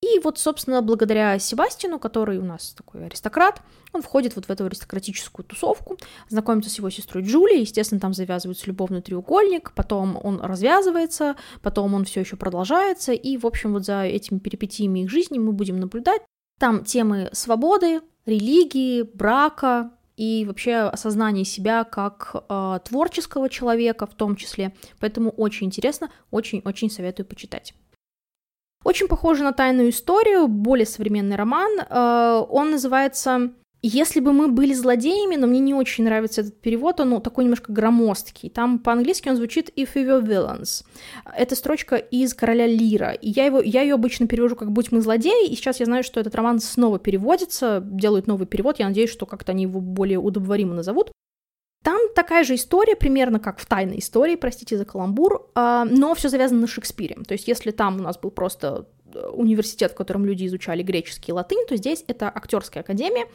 И 0.00 0.20
вот, 0.20 0.38
собственно, 0.38 0.80
благодаря 0.80 1.38
Себастину, 1.38 1.98
который 1.98 2.38
у 2.38 2.44
нас 2.44 2.72
такой 2.76 3.06
аристократ, 3.06 3.62
он 3.92 4.02
входит 4.02 4.36
вот 4.36 4.46
в 4.46 4.50
эту 4.50 4.66
аристократическую 4.66 5.44
тусовку, 5.44 5.98
знакомится 6.28 6.70
с 6.70 6.78
его 6.78 6.88
сестрой 6.88 7.24
Джулией, 7.24 7.62
естественно, 7.62 8.00
там 8.00 8.14
завязывается 8.14 8.66
любовный 8.66 9.02
треугольник, 9.02 9.72
потом 9.74 10.18
он 10.22 10.40
развязывается, 10.40 11.34
потом 11.62 11.94
он 11.94 12.04
все 12.04 12.20
еще 12.20 12.36
продолжается, 12.36 13.12
и, 13.12 13.36
в 13.36 13.46
общем, 13.46 13.72
вот 13.72 13.84
за 13.84 14.04
этими 14.04 14.38
перипетиями 14.38 15.00
их 15.00 15.10
жизни 15.10 15.38
мы 15.38 15.52
будем 15.52 15.80
наблюдать. 15.80 16.22
Там 16.60 16.84
темы 16.84 17.30
свободы, 17.32 18.00
религии, 18.24 19.02
брака 19.02 19.90
и 20.16 20.44
вообще 20.44 20.76
осознание 20.76 21.44
себя 21.44 21.84
как 21.84 22.44
э, 22.48 22.78
творческого 22.84 23.48
человека 23.48 24.06
в 24.06 24.14
том 24.14 24.36
числе. 24.36 24.74
Поэтому 25.00 25.30
очень 25.30 25.68
интересно, 25.68 26.10
очень-очень 26.30 26.90
советую 26.90 27.26
почитать. 27.26 27.74
Очень 28.88 29.06
похоже 29.06 29.44
на 29.44 29.52
тайную 29.52 29.90
историю, 29.90 30.48
более 30.48 30.86
современный 30.86 31.36
роман. 31.36 31.70
Э, 31.78 32.42
он 32.48 32.70
называется 32.70 33.52
если 33.82 34.20
бы 34.20 34.32
мы 34.32 34.48
были 34.48 34.72
злодеями, 34.72 35.36
но 35.36 35.46
мне 35.46 35.60
не 35.60 35.74
очень 35.74 36.04
нравится 36.04 36.40
этот 36.40 36.58
перевод, 36.60 36.98
он 36.98 37.10
ну, 37.10 37.20
такой 37.20 37.44
немножко 37.44 37.70
громоздкий. 37.70 38.48
Там 38.48 38.78
по-английски 38.78 39.28
он 39.28 39.36
звучит 39.36 39.70
«If 39.76 39.90
we 39.94 40.04
were 40.04 40.20
villains». 40.20 40.84
Это 41.36 41.54
строчка 41.54 41.96
из 41.96 42.32
«Короля 42.32 42.66
Лира», 42.66 43.12
и 43.12 43.28
я, 43.28 43.44
его, 43.44 43.60
я 43.60 43.82
ее 43.82 43.94
обычно 43.94 44.26
перевожу 44.26 44.56
как 44.56 44.72
«Будь 44.72 44.90
мы 44.90 45.00
злодеи», 45.02 45.48
и 45.48 45.54
сейчас 45.54 45.78
я 45.80 45.86
знаю, 45.86 46.02
что 46.02 46.18
этот 46.18 46.34
роман 46.34 46.58
снова 46.58 46.98
переводится, 46.98 47.80
делают 47.84 48.26
новый 48.26 48.46
перевод, 48.48 48.80
я 48.80 48.88
надеюсь, 48.88 49.10
что 49.10 49.26
как-то 49.26 49.52
они 49.52 49.64
его 49.64 49.80
более 49.80 50.18
удобоваримо 50.18 50.74
назовут. 50.74 51.12
Там 51.82 51.98
такая 52.14 52.44
же 52.44 52.56
история, 52.56 52.96
примерно 52.96 53.38
как 53.38 53.58
в 53.58 53.66
тайной 53.66 54.00
истории, 54.00 54.36
простите 54.36 54.76
за 54.76 54.84
каламбур, 54.84 55.50
а, 55.54 55.84
но 55.84 56.14
все 56.14 56.28
завязано 56.28 56.62
на 56.62 56.66
Шекспире. 56.66 57.16
То 57.26 57.32
есть, 57.32 57.48
если 57.48 57.70
там 57.70 58.00
у 58.00 58.02
нас 58.02 58.18
был 58.18 58.30
просто 58.30 58.86
университет, 59.32 59.92
в 59.92 59.94
котором 59.94 60.24
люди 60.24 60.46
изучали 60.46 60.82
греческий 60.82 61.30
и 61.30 61.32
латынь, 61.32 61.64
то 61.66 61.76
здесь 61.76 62.04
это 62.06 62.28
актерская 62.28 62.82
академия, 62.82 63.26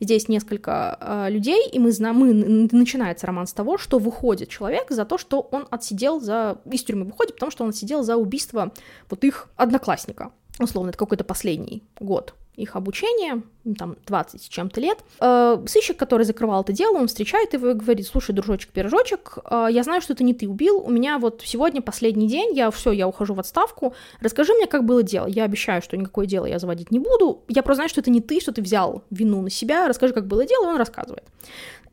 здесь 0.00 0.28
несколько 0.28 0.98
э, 1.00 1.30
людей, 1.30 1.68
и 1.68 1.78
мы 1.78 1.92
знаем, 1.92 2.16
мы, 2.16 2.34
начинается 2.70 3.26
роман 3.26 3.46
с 3.46 3.52
того, 3.52 3.78
что 3.78 3.98
выходит 3.98 4.48
человек 4.48 4.90
за 4.90 5.04
то, 5.04 5.18
что 5.18 5.40
он 5.40 5.66
отсидел 5.70 6.20
за, 6.20 6.58
из 6.70 6.84
тюрьмы 6.84 7.04
выходит, 7.06 7.34
потому 7.34 7.50
что 7.50 7.64
он 7.64 7.70
отсидел 7.70 8.02
за 8.02 8.16
убийство 8.16 8.72
вот 9.08 9.24
их 9.24 9.48
одноклассника, 9.56 10.32
условно, 10.58 10.90
это 10.90 10.98
какой-то 10.98 11.24
последний 11.24 11.82
год 11.98 12.34
их 12.56 12.76
обучения, 12.76 13.42
там 13.78 13.96
20 14.06 14.42
с 14.42 14.48
чем-то 14.48 14.80
лет. 14.80 14.98
Э, 15.20 15.62
сыщик, 15.66 15.96
который 15.96 16.24
закрывал 16.24 16.62
это 16.62 16.72
дело, 16.72 16.98
он 16.98 17.08
встречает 17.08 17.54
его 17.54 17.70
и 17.70 17.74
говорит, 17.74 18.06
слушай, 18.06 18.32
дружочек-пирожочек, 18.34 19.38
э, 19.44 19.68
я 19.70 19.82
знаю, 19.82 20.02
что 20.02 20.12
это 20.12 20.22
не 20.22 20.34
ты 20.34 20.48
убил, 20.48 20.78
у 20.78 20.90
меня 20.90 21.18
вот 21.18 21.42
сегодня 21.44 21.80
последний 21.80 22.28
день, 22.28 22.54
я 22.54 22.70
все, 22.70 22.92
я 22.92 23.08
ухожу 23.08 23.34
в 23.34 23.40
отставку, 23.40 23.94
расскажи 24.20 24.52
мне, 24.52 24.66
как 24.66 24.84
было 24.84 25.02
дело, 25.02 25.26
я 25.26 25.44
обещаю, 25.44 25.80
что 25.80 25.96
никакое 25.96 26.26
дело 26.26 26.44
я 26.44 26.58
заводить 26.58 26.90
не 26.90 26.98
буду, 26.98 27.42
я 27.48 27.62
просто 27.62 27.76
знаю, 27.76 27.88
что 27.88 28.00
это 28.00 28.10
не 28.10 28.20
ты, 28.20 28.40
что 28.40 28.52
ты 28.52 28.60
взял 28.60 29.02
вину 29.10 29.40
на 29.40 29.50
себя, 29.50 29.88
расскажи, 29.88 30.12
как 30.12 30.26
было 30.26 30.44
дело, 30.44 30.66
и 30.66 30.68
он 30.68 30.76
рассказывает. 30.76 31.24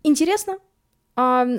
Интересно, 0.03 0.57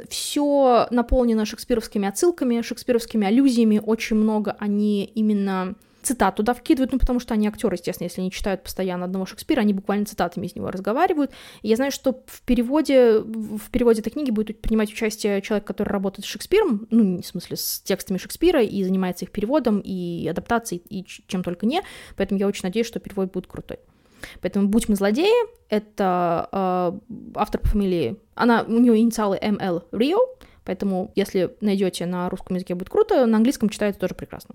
все 0.08 0.86
наполнено 0.90 1.44
шекспировскими 1.44 2.08
отсылками, 2.08 2.62
шекспировскими 2.62 3.26
аллюзиями, 3.26 3.80
очень 3.84 4.16
много 4.16 4.56
они 4.58 5.04
именно 5.04 5.74
цитат 6.02 6.36
туда 6.36 6.54
вкидывают, 6.54 6.92
ну, 6.92 6.98
потому 6.98 7.20
что 7.20 7.34
они 7.34 7.48
актеры, 7.48 7.76
естественно, 7.76 8.06
если 8.06 8.20
они 8.20 8.30
читают 8.30 8.62
постоянно 8.62 9.04
одного 9.04 9.26
Шекспира, 9.26 9.60
они 9.60 9.72
буквально 9.72 10.06
цитатами 10.06 10.46
из 10.46 10.54
него 10.54 10.70
разговаривают. 10.70 11.30
И 11.62 11.68
я 11.68 11.76
знаю, 11.76 11.92
что 11.92 12.22
в 12.26 12.42
переводе, 12.42 13.20
в 13.20 13.70
переводе 13.70 14.00
этой 14.00 14.10
книги 14.10 14.30
будет 14.30 14.60
принимать 14.60 14.92
участие 14.92 15.42
человек, 15.42 15.66
который 15.66 15.90
работает 15.90 16.24
с 16.24 16.28
Шекспиром, 16.28 16.86
ну, 16.90 17.20
в 17.20 17.26
смысле, 17.26 17.56
с 17.56 17.80
текстами 17.80 18.18
Шекспира, 18.18 18.62
и 18.62 18.82
занимается 18.84 19.24
их 19.24 19.30
переводом, 19.30 19.80
и 19.80 20.26
адаптацией, 20.28 20.82
и 20.88 21.04
чем 21.04 21.42
только 21.42 21.66
не, 21.66 21.82
поэтому 22.16 22.40
я 22.40 22.46
очень 22.46 22.62
надеюсь, 22.64 22.86
что 22.86 23.00
перевод 23.00 23.32
будет 23.32 23.46
крутой. 23.46 23.78
Поэтому 24.42 24.68
«Будь 24.68 24.88
мы 24.88 24.96
злодеи»— 24.96 25.32
это 25.68 26.48
э, 26.52 27.18
автор 27.36 27.60
по 27.60 27.68
фамилии... 27.68 28.16
Она, 28.34 28.62
у 28.62 28.78
нее 28.78 28.98
инициалы 28.98 29.38
МЛ 29.40 29.82
Рио, 29.92 30.18
поэтому 30.64 31.10
если 31.14 31.56
найдете 31.60 32.06
на 32.06 32.28
русском 32.30 32.56
языке, 32.56 32.74
будет 32.74 32.88
круто, 32.88 33.26
на 33.26 33.36
английском 33.36 33.68
читается 33.68 34.00
тоже 34.00 34.14
прекрасно. 34.14 34.54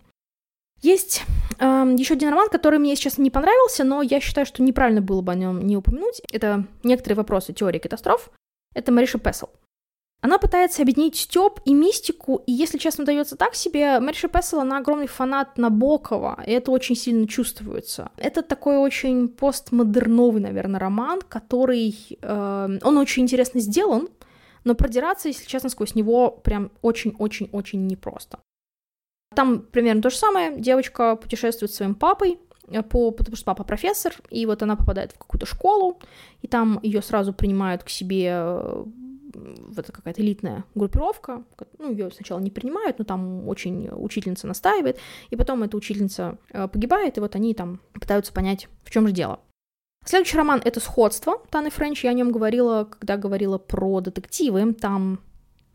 Есть 0.85 1.23
э, 1.57 1.95
еще 1.97 2.13
один 2.13 2.29
роман, 2.29 2.47
который 2.47 2.77
мне 2.77 2.95
сейчас 2.95 3.17
не 3.17 3.31
понравился, 3.31 3.83
но 3.83 4.03
я 4.03 4.19
считаю, 4.19 4.45
что 4.45 4.61
неправильно 4.61 5.01
было 5.01 5.21
бы 5.21 5.31
о 5.31 5.35
нем 5.35 5.65
не 5.65 5.75
упомянуть. 5.75 6.21
Это 6.31 6.67
некоторые 6.83 7.17
вопросы 7.17 7.53
теории 7.53 7.79
катастроф. 7.79 8.29
Это 8.75 8.91
Мариша 8.91 9.17
Пессел. 9.17 9.49
Она 10.21 10.37
пытается 10.37 10.83
объединить 10.83 11.15
стёб 11.15 11.59
и 11.65 11.73
мистику, 11.73 12.43
и, 12.45 12.51
если 12.51 12.77
честно, 12.77 13.03
удается 13.03 13.35
так 13.35 13.55
себе. 13.55 13.99
Мариша 13.99 14.27
Пессел, 14.27 14.59
она 14.59 14.77
огромный 14.77 15.07
фанат 15.07 15.57
Набокова, 15.57 16.43
и 16.45 16.51
это 16.51 16.69
очень 16.69 16.95
сильно 16.95 17.27
чувствуется. 17.27 18.11
Это 18.17 18.43
такой 18.43 18.77
очень 18.77 19.27
постмодерновый, 19.27 20.41
наверное, 20.43 20.79
роман, 20.79 21.19
который... 21.27 21.95
Э, 22.21 22.69
он 22.83 22.97
очень 22.99 23.23
интересно 23.23 23.59
сделан, 23.59 24.07
но 24.63 24.75
продираться, 24.75 25.29
если 25.29 25.47
честно, 25.47 25.69
сквозь 25.69 25.95
него 25.95 26.29
прям 26.29 26.69
очень-очень-очень 26.83 27.87
непросто. 27.87 28.37
Там 29.33 29.59
примерно 29.59 30.01
то 30.01 30.09
же 30.09 30.17
самое. 30.17 30.59
Девочка 30.59 31.15
путешествует 31.15 31.71
с 31.71 31.75
своим 31.75 31.95
папой, 31.95 32.39
э, 32.67 32.83
по, 32.83 33.11
потому 33.11 33.35
что 33.35 33.45
папа 33.45 33.63
профессор, 33.63 34.13
и 34.29 34.45
вот 34.45 34.61
она 34.63 34.75
попадает 34.75 35.11
в 35.13 35.17
какую-то 35.17 35.45
школу, 35.45 35.99
и 36.41 36.47
там 36.47 36.79
ее 36.83 37.01
сразу 37.01 37.33
принимают 37.33 37.83
к 37.83 37.89
себе 37.89 38.29
э, 38.31 38.83
вот 39.35 39.85
какая-то 39.85 40.21
элитная 40.21 40.63
группировка, 40.75 41.43
ну, 41.79 41.91
ее 41.91 42.11
сначала 42.11 42.39
не 42.39 42.51
принимают, 42.51 42.99
но 42.99 43.05
там 43.05 43.47
очень 43.47 43.89
учительница 43.91 44.47
настаивает, 44.47 44.99
и 45.29 45.35
потом 45.35 45.63
эта 45.63 45.75
учительница 45.75 46.37
э, 46.51 46.67
погибает, 46.67 47.17
и 47.17 47.19
вот 47.19 47.35
они 47.35 47.53
там 47.53 47.81
пытаются 47.93 48.33
понять, 48.33 48.67
в 48.83 48.91
чем 48.91 49.07
же 49.07 49.13
дело. 49.13 49.39
Следующий 50.05 50.37
роман— 50.37 50.61
это 50.63 50.79
«Сходство» 50.79 51.41
Таны 51.49 51.71
Френч, 51.71 52.03
я 52.03 52.11
о 52.11 52.13
нем 52.13 52.31
говорила, 52.31 52.85
когда 52.85 53.17
говорила 53.17 53.57
про 53.57 54.01
детективы, 54.01 54.73
там 54.73 55.19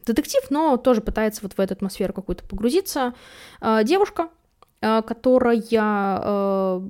детектив, 0.06 0.42
но 0.50 0.76
тоже 0.76 1.00
пытается 1.00 1.42
вот 1.42 1.52
в 1.52 1.60
эту 1.60 1.74
атмосферу 1.74 2.12
какую-то 2.12 2.44
погрузиться. 2.44 3.14
А, 3.60 3.82
девушка, 3.82 4.30
а, 4.82 5.02
которая 5.02 5.60
э, 5.60 6.80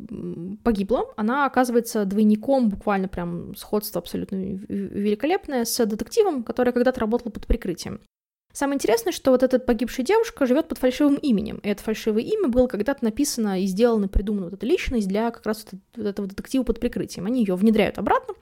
погибла, 0.63 1.13
она 1.17 1.47
оказывается 1.47 2.05
двойником, 2.05 2.69
буквально 2.69 3.09
прям 3.09 3.57
сходство 3.57 4.01
абсолютно 4.01 4.37
великолепное, 4.37 5.65
с 5.65 5.85
детективом, 5.85 6.45
который 6.45 6.73
когда-то 6.73 7.01
работал 7.01 7.33
под 7.33 7.47
прикрытием. 7.47 8.01
Самое 8.53 8.77
интересное, 8.77 9.13
что 9.13 9.31
вот 9.31 9.43
эта 9.43 9.61
погибшая 9.61 10.05
девушка 10.05 10.45
живет 10.45 10.69
под 10.69 10.79
фальшивым 10.79 11.17
именем. 11.17 11.59
И 11.59 11.69
это 11.69 11.83
фальшивое 11.83 12.23
имя 12.23 12.49
было 12.49 12.67
когда-то 12.67 13.05
написано 13.05 13.61
и 13.63 13.67
сделано, 13.67 14.09
придумана 14.09 14.47
вот 14.47 14.55
эта 14.55 14.67
личность 14.67 15.07
для 15.07 15.31
как 15.31 15.47
раз 15.47 15.67
вот 15.95 16.07
этого 16.07 16.27
детектива 16.27 16.65
под 16.65 16.81
прикрытием. 16.81 17.27
Они 17.27 17.41
ее 17.41 17.55
внедряют 17.55 17.99
обратно, 17.99 18.35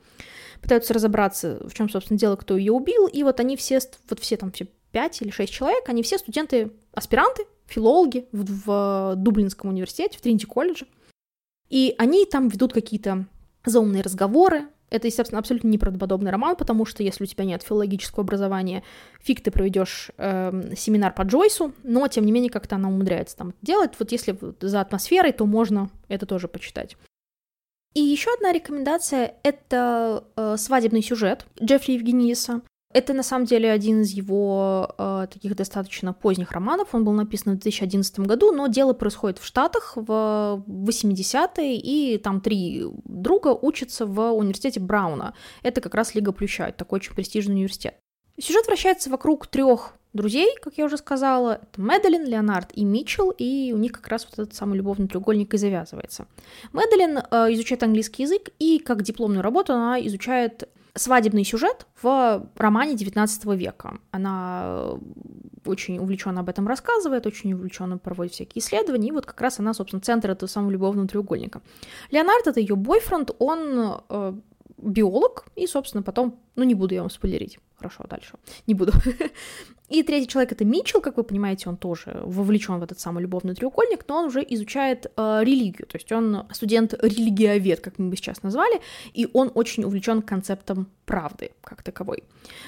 пытаются 0.61 0.95
разобраться, 0.95 1.61
в 1.67 1.75
чем, 1.75 1.89
собственно, 1.89 2.19
дело, 2.19 2.37
кто 2.37 2.57
ее 2.57 2.73
убил, 2.73 3.07
и 3.07 3.23
вот 3.23 3.41
они 3.41 3.57
все, 3.57 3.81
вот 4.09 4.21
все 4.21 4.37
там, 4.37 4.53
все 4.53 4.69
пять 4.93 5.21
или 5.23 5.31
шесть 5.31 5.53
человек, 5.53 5.89
они 5.89 6.03
все 6.03 6.19
студенты, 6.19 6.73
аспиранты, 6.93 7.45
филологи 7.67 8.27
в, 8.33 8.45
в 8.67 9.15
Дублинском 9.17 9.71
университете, 9.71 10.19
в 10.19 10.21
Тринити 10.21 10.47
колледже, 10.47 10.87
и 11.69 11.95
они 11.99 12.25
там 12.25 12.49
ведут 12.49 12.73
какие-то 12.73 13.27
заумные 13.65 14.03
разговоры, 14.03 14.69
это, 14.91 15.07
естественно, 15.07 15.39
абсолютно 15.39 15.69
неправдоподобный 15.69 16.31
роман, 16.31 16.57
потому 16.57 16.87
что 16.87 17.03
если 17.03 17.25
у 17.25 17.27
тебя 17.27 17.45
нет 17.45 17.63
филологического 17.63 18.23
образования, 18.23 18.83
фиг 19.21 19.43
ты 19.43 19.51
проведешь 19.51 20.11
э, 20.17 20.73
семинар 20.77 21.13
по 21.13 21.23
Джойсу, 21.23 21.75
но, 21.83 22.09
тем 22.09 22.25
не 22.25 22.33
менее, 22.33 22.51
как-то 22.51 22.77
она 22.77 22.89
умудряется 22.89 23.37
там 23.37 23.53
делать. 23.61 23.93
Вот 23.99 24.13
если 24.13 24.39
за 24.61 24.81
атмосферой, 24.81 25.33
то 25.33 25.45
можно 25.45 25.91
это 26.09 26.25
тоже 26.25 26.49
почитать. 26.49 26.97
И 27.99 28.01
еще 28.01 28.33
одна 28.33 28.53
рекомендация— 28.53 29.35
это 29.43 30.23
э, 30.37 30.57
свадебный 30.57 31.03
сюжет 31.03 31.47
Джеффри 31.61 31.95
Евгениеса. 31.95 32.63
Это 32.95 33.13
на 33.13 33.25
самом 33.25 33.45
деле 33.45 33.73
один 33.73 34.03
из 34.03 34.13
его 34.13 34.95
э, 34.97 35.27
таких 35.29 35.57
достаточно 35.57 36.13
поздних 36.13 36.53
романов. 36.53 36.95
Он 36.95 37.05
был 37.05 37.11
написан 37.11 37.55
в 37.55 37.59
2011 37.59 38.21
году, 38.21 38.53
но 38.53 38.69
дело 38.69 38.93
происходит 38.93 39.41
в 39.41 39.45
Штатах 39.45 39.95
в 39.97 40.63
80-е, 40.69 41.77
и 41.77 42.19
там 42.19 42.41
три 42.41 42.85
друга 43.05 43.49
учатся 43.49 44.07
в 44.07 44.31
университете 44.31 44.79
Брауна. 44.79 45.35
Это 45.65 45.81
как 45.81 45.97
раз 45.97 46.15
Лига 46.15 46.31
Плюща, 46.31 46.71
такой 46.71 47.01
очень 47.01 47.15
престижный 47.15 47.57
университет. 47.57 47.97
Сюжет 48.41 48.69
вращается 48.69 49.11
вокруг 49.11 49.49
трех 49.49 49.98
друзей, 50.13 50.55
как 50.63 50.79
я 50.79 50.85
уже 50.85 50.97
сказала. 50.97 51.61
Это 51.63 51.81
Мэдалин, 51.81 52.27
Леонард 52.27 52.71
и 52.75 52.85
Митчелл, 52.85 53.31
и 53.31 53.73
у 53.73 53.79
них 53.79 53.93
как 53.93 54.09
раз 54.09 54.25
вот 54.25 54.39
этот 54.39 54.55
самый 54.55 54.79
любовный 54.79 55.09
треугольник 55.09 55.55
и 55.55 55.59
завязывается. 55.59 56.27
Мэдалин 56.73 57.19
э, 57.19 57.53
изучает 57.55 57.83
английский 57.83 58.25
язык, 58.25 58.51
и 58.59 58.79
как 58.79 59.03
дипломную 59.03 59.43
работу 59.43 59.73
она 59.73 60.01
изучает 60.07 60.69
свадебный 60.95 61.45
сюжет 61.45 61.87
в 62.03 62.47
романе 62.57 62.95
XIX 62.95 63.57
века. 63.57 63.99
Она 64.11 64.63
э, 64.65 64.99
очень 65.65 65.99
увлеченно 65.99 66.41
об 66.41 66.49
этом 66.49 66.67
рассказывает, 66.67 67.27
очень 67.27 67.53
увлеченно 67.53 67.99
проводит 67.99 68.33
всякие 68.33 68.63
исследования, 68.63 69.09
и 69.09 69.13
вот 69.13 69.27
как 69.27 69.41
раз 69.41 69.59
она, 69.61 69.75
собственно, 69.75 70.01
центр 70.01 70.31
этого 70.31 70.49
самого 70.49 70.71
любовного 70.71 71.09
треугольника. 71.09 71.63
Леонард— 72.11 72.47
это 72.47 72.61
ее 72.61 72.77
бойфренд, 72.77 73.31
он 73.39 74.03
э, 74.09 74.35
биолог, 74.79 75.47
и, 75.57 75.67
собственно, 75.67 76.03
потом, 76.03 76.39
ну, 76.57 76.65
не 76.65 76.75
буду 76.75 76.95
я 76.95 77.01
вам 77.01 77.11
спойлерить, 77.11 77.59
хорошо, 77.77 78.05
дальше, 78.09 78.35
не 78.67 78.75
буду. 78.75 78.93
И 79.89 80.03
третий 80.03 80.29
человек 80.29 80.53
это 80.53 80.65
Митчелл, 80.65 81.01
как 81.01 81.17
вы 81.17 81.25
понимаете, 81.25 81.69
он 81.69 81.77
тоже 81.77 82.21
вовлечен 82.23 82.79
в 82.79 82.83
этот 82.83 83.01
самый 83.01 83.23
любовный 83.23 83.55
треугольник, 83.55 84.05
но 84.07 84.19
он 84.19 84.27
уже 84.27 84.45
изучает 84.51 85.07
э, 85.17 85.41
религию, 85.43 85.87
то 85.87 85.97
есть 85.97 86.13
он 86.13 86.47
студент-религиовед, 86.53 87.81
как 87.81 87.99
мы 87.99 88.11
бы 88.11 88.17
сейчас 88.17 88.43
назвали, 88.43 88.81
и 89.15 89.29
он 89.33 89.51
очень 89.55 89.85
увлечен 89.85 90.21
концептом 90.21 90.91
правды 91.07 91.53
как 91.63 91.83
таковой. 91.83 92.25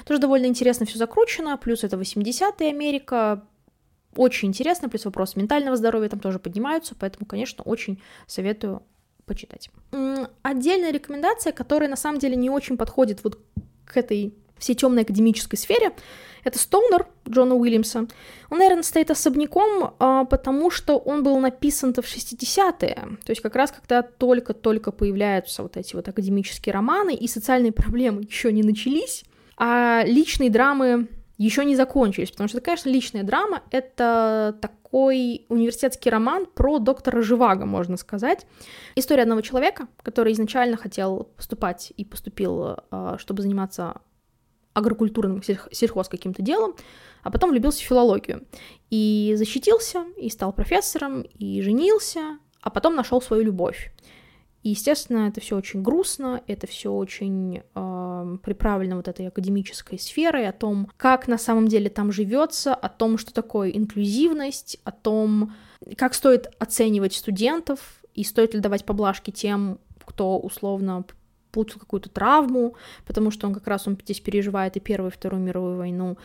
Тоже 0.07 0.21
довольно 0.21 0.47
интересно 0.47 0.87
все 0.87 0.99
закручено, 0.99 1.59
плюс 1.59 1.85
это 1.85 1.97
80-е 1.97 2.71
Америка, 2.71 3.45
очень 4.17 4.49
интересно, 4.49 4.89
плюс 4.89 5.05
вопросы 5.05 5.39
ментального 5.39 5.77
здоровья 5.77 6.09
там 6.09 6.21
тоже 6.21 6.39
поднимаются, 6.39 6.95
поэтому, 6.99 7.27
конечно, 7.27 7.63
очень 7.65 8.01
советую 8.27 8.83
почитать. 9.27 9.71
Отдельная 10.43 10.91
рекомендация, 10.91 11.53
которая 11.53 11.89
на 11.89 11.97
самом 11.97 12.19
деле 12.19 12.35
не 12.35 12.51
очень 12.51 12.77
подходит 12.77 13.23
вот 13.23 13.39
к 13.85 13.97
этой 13.97 14.35
всей 14.61 14.75
темной 14.75 15.03
академической 15.03 15.57
сфере, 15.57 15.93
это 16.45 16.59
Стоунер 16.59 17.07
Джона 17.29 17.55
Уильямса. 17.55 18.07
Он, 18.51 18.59
наверное, 18.59 18.83
стоит 18.83 19.11
особняком, 19.11 19.95
а, 19.99 20.25
потому 20.25 20.71
что 20.71 20.97
он 20.97 21.23
был 21.23 21.39
написан-то 21.39 22.03
в 22.03 22.07
60-е, 22.07 22.95
то 23.25 23.31
есть 23.31 23.41
как 23.41 23.57
раз 23.57 23.73
когда 23.73 24.03
только-только 24.03 24.93
появляются 24.93 25.63
вот 25.63 25.77
эти 25.77 25.95
вот 25.95 26.09
академические 26.09 26.73
романы, 26.73 27.15
и 27.15 27.27
социальные 27.29 27.73
проблемы 27.73 28.23
еще 28.23 28.53
не 28.53 28.63
начались, 28.63 29.25
а 29.57 30.03
личные 30.07 30.51
драмы 30.51 31.09
еще 31.37 31.65
не 31.65 31.75
закончились, 31.75 32.31
потому 32.31 32.49
что, 32.49 32.61
конечно, 32.61 32.91
личная 32.91 33.23
драма— 33.23 33.63
это 33.71 34.59
такой 34.61 35.47
университетский 35.49 36.11
роман 36.11 36.45
про 36.45 36.79
доктора 36.79 37.23
Живаго, 37.23 37.65
можно 37.65 37.97
сказать. 37.97 38.47
История 38.95 39.23
одного 39.23 39.41
человека, 39.41 39.89
который 40.03 40.35
изначально 40.35 40.77
хотел 40.77 41.31
поступать 41.37 41.95
и 41.97 42.05
поступил, 42.05 42.77
а, 42.91 43.17
чтобы 43.19 43.41
заниматься 43.41 44.03
агрокультурным 44.73 45.43
сельхоз 45.43 46.09
каким-то 46.09 46.43
делом, 46.43 46.75
а 47.23 47.31
потом 47.31 47.51
влюбился 47.51 47.81
в 47.81 47.87
филологию. 47.87 48.47
И 48.91 49.35
защитился, 49.37 50.05
и 50.17 50.29
стал 50.31 50.53
профессором, 50.53 51.23
и 51.23 51.61
женился, 51.63 52.39
а 52.61 52.71
потом 52.71 52.95
нашел 52.95 53.21
свою 53.21 53.45
любовь. 53.45 53.93
И, 54.63 54.71
естественно, 54.71 55.29
это 55.29 55.41
все 55.41 55.57
очень 55.57 55.83
грустно, 55.83 56.43
это 56.47 56.67
все 56.67 56.93
очень 56.93 57.63
э, 57.75 58.37
приправлено 58.43 58.97
вот 58.97 59.09
этой 59.09 59.29
академической 59.29 59.99
сферой, 59.99 60.47
о 60.47 60.53
том, 60.53 60.91
как 60.99 61.29
на 61.29 61.39
самом 61.39 61.67
деле 61.67 61.89
там 61.89 62.13
живется, 62.13 62.75
о 62.75 62.91
том, 62.91 63.17
что 63.17 63.33
такое 63.33 63.71
инклюзивность, 63.71 64.79
о 64.85 64.93
том, 64.93 65.55
как 65.97 66.13
стоит 66.13 66.53
оценивать 66.59 67.15
студентов 67.15 68.03
и 68.15 68.23
стоит 68.23 68.53
ли 68.53 68.61
давать 68.61 68.85
поблажки 68.85 69.31
тем, 69.31 69.79
кто 70.05 70.39
условно 70.39 71.05
получил 71.51 71.81
какую-то 71.81 72.09
травму, 72.09 72.75
потому 73.07 73.31
что 73.31 73.47
он 73.47 73.55
как 73.55 73.67
раз 73.67 73.87
он 73.87 73.99
здесь 74.03 74.21
переживает 74.21 74.77
и 74.77 74.81
Первую, 74.81 75.11
и 75.11 75.15
Вторую 75.15 75.43
мировую 75.43 75.77
войну, 75.77 76.17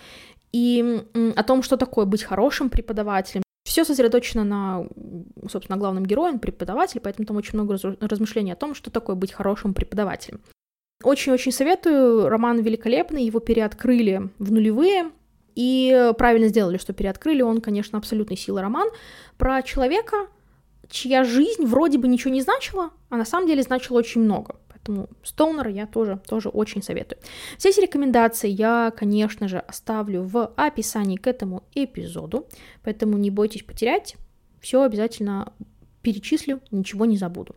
и 0.52 1.04
о 1.36 1.44
том, 1.44 1.64
что 1.64 1.78
такое 1.78 2.06
быть 2.06 2.24
хорошим 2.24 2.70
преподавателем. 2.70 3.44
Все 3.66 3.84
сосредоточено 3.84 4.44
на, 4.44 4.88
собственно, 5.50 5.78
главном 5.78 6.06
герое, 6.06 6.32
он 6.34 6.40
преподаватель, 6.40 7.00
поэтому 7.02 7.26
там 7.26 7.38
очень 7.38 7.56
много 7.56 7.78
размышлений 8.00 8.52
о 8.52 8.56
том, 8.56 8.76
что 8.76 8.92
такое 8.92 9.16
быть 9.16 9.34
хорошим 9.34 9.74
преподавателем. 9.74 10.40
Очень-очень 11.04 11.52
советую, 11.52 12.30
роман 12.30 12.62
великолепный, 12.62 13.26
его 13.26 13.40
переоткрыли 13.40 14.30
в 14.40 14.52
нулевые, 14.52 15.12
и 15.56 16.12
правильно 16.18 16.48
сделали, 16.48 16.78
что 16.78 16.94
переоткрыли, 16.94 17.42
он, 17.42 17.60
конечно, 17.60 17.98
абсолютной 17.98 18.38
силы 18.38 18.62
роман 18.62 18.90
про 19.38 19.62
человека, 19.62 20.28
чья 20.90 21.24
жизнь 21.24 21.66
вроде 21.66 21.98
бы 21.98 22.08
ничего 22.08 22.34
не 22.34 22.42
значила, 22.42 22.92
а 23.10 23.18
на 23.18 23.26
самом 23.26 23.48
деле 23.48 23.64
значила 23.64 23.98
очень 23.98 24.22
много. 24.22 24.56
Поэтому 24.86 25.10
Стоунера 25.24 25.71
я 25.71 25.88
тоже, 25.88 26.19
тоже 26.28 26.50
очень 26.50 26.84
советую. 26.84 27.17
Все 27.58 27.69
эти 27.69 27.80
рекомендации 27.80 28.50
я, 28.50 28.93
конечно 28.95 29.48
же, 29.48 29.58
оставлю 29.58 30.21
в 30.21 30.52
описании 30.56 31.17
к 31.17 31.26
этому 31.26 31.63
эпизоду, 31.74 32.45
поэтому 32.84 33.17
не 33.17 33.32
бойтесь 33.32 33.63
потерять, 33.63 34.15
все 34.62 34.84
обязательно 34.84 35.54
перечислю, 36.04 36.62
ничего 36.69 37.06
не 37.06 37.17
забуду. 37.17 37.56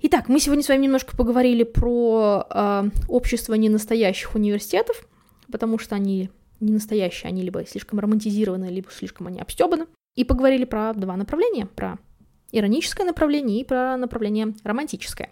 Итак, 0.00 0.28
мы 0.28 0.40
сегодня 0.40 0.64
с 0.64 0.68
вами 0.68 0.84
немножко 0.84 1.14
поговорили 1.14 1.64
про 1.64 2.46
э, 2.48 2.84
общество 3.08 3.52
ненастоящих 3.52 4.34
университетов, 4.34 5.06
потому 5.52 5.78
что 5.78 5.96
они 5.96 6.30
не 6.60 6.72
настоящие, 6.72 7.28
они 7.28 7.42
либо 7.42 7.66
слишком 7.66 7.98
романтизированы, 7.98 8.70
либо 8.70 8.90
слишком 8.90 9.26
они 9.26 9.38
обстебаны. 9.38 9.86
И 10.18 10.24
поговорили 10.24 10.64
про 10.64 10.92
два 10.94 11.16
направления, 11.16 11.66
про 11.66 11.96
ироническое 12.50 13.06
направление 13.06 13.60
и 13.60 13.64
про 13.64 13.96
направление 13.96 14.52
романтическое. 14.64 15.30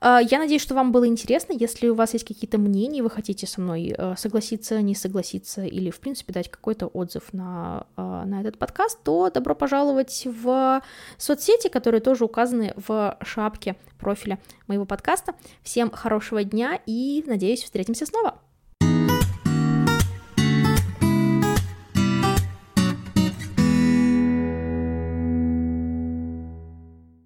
А, 0.00 0.20
я 0.20 0.38
надеюсь, 0.38 0.62
что 0.62 0.76
вам 0.76 0.92
было 0.92 1.08
интересно. 1.08 1.52
Если 1.58 1.88
у 1.88 1.96
вас 1.96 2.12
есть 2.12 2.24
какие-то 2.24 2.58
мнения, 2.58 3.02
вы 3.02 3.10
хотите 3.10 3.48
со 3.48 3.60
мной 3.60 3.92
э, 3.98 4.14
согласиться, 4.16 4.80
не 4.82 4.94
согласиться 4.94 5.64
или, 5.64 5.90
в 5.90 5.98
принципе, 5.98 6.32
дать 6.32 6.48
какой-то 6.48 6.86
отзыв 6.86 7.32
на, 7.32 7.88
э, 7.96 8.22
на 8.24 8.40
этот 8.40 8.56
подкаст, 8.56 9.02
то 9.02 9.28
добро 9.30 9.56
пожаловать 9.56 10.28
в 10.30 10.80
соцсети, 11.18 11.66
которые 11.66 12.00
тоже 12.00 12.24
указаны 12.24 12.72
в 12.76 13.18
шапке 13.20 13.74
профиля 13.98 14.38
моего 14.68 14.84
подкаста. 14.84 15.34
Всем 15.64 15.90
хорошего 15.90 16.44
дня 16.44 16.78
и, 16.86 17.24
надеюсь, 17.26 17.64
встретимся 17.64 18.06
снова. 18.06 18.43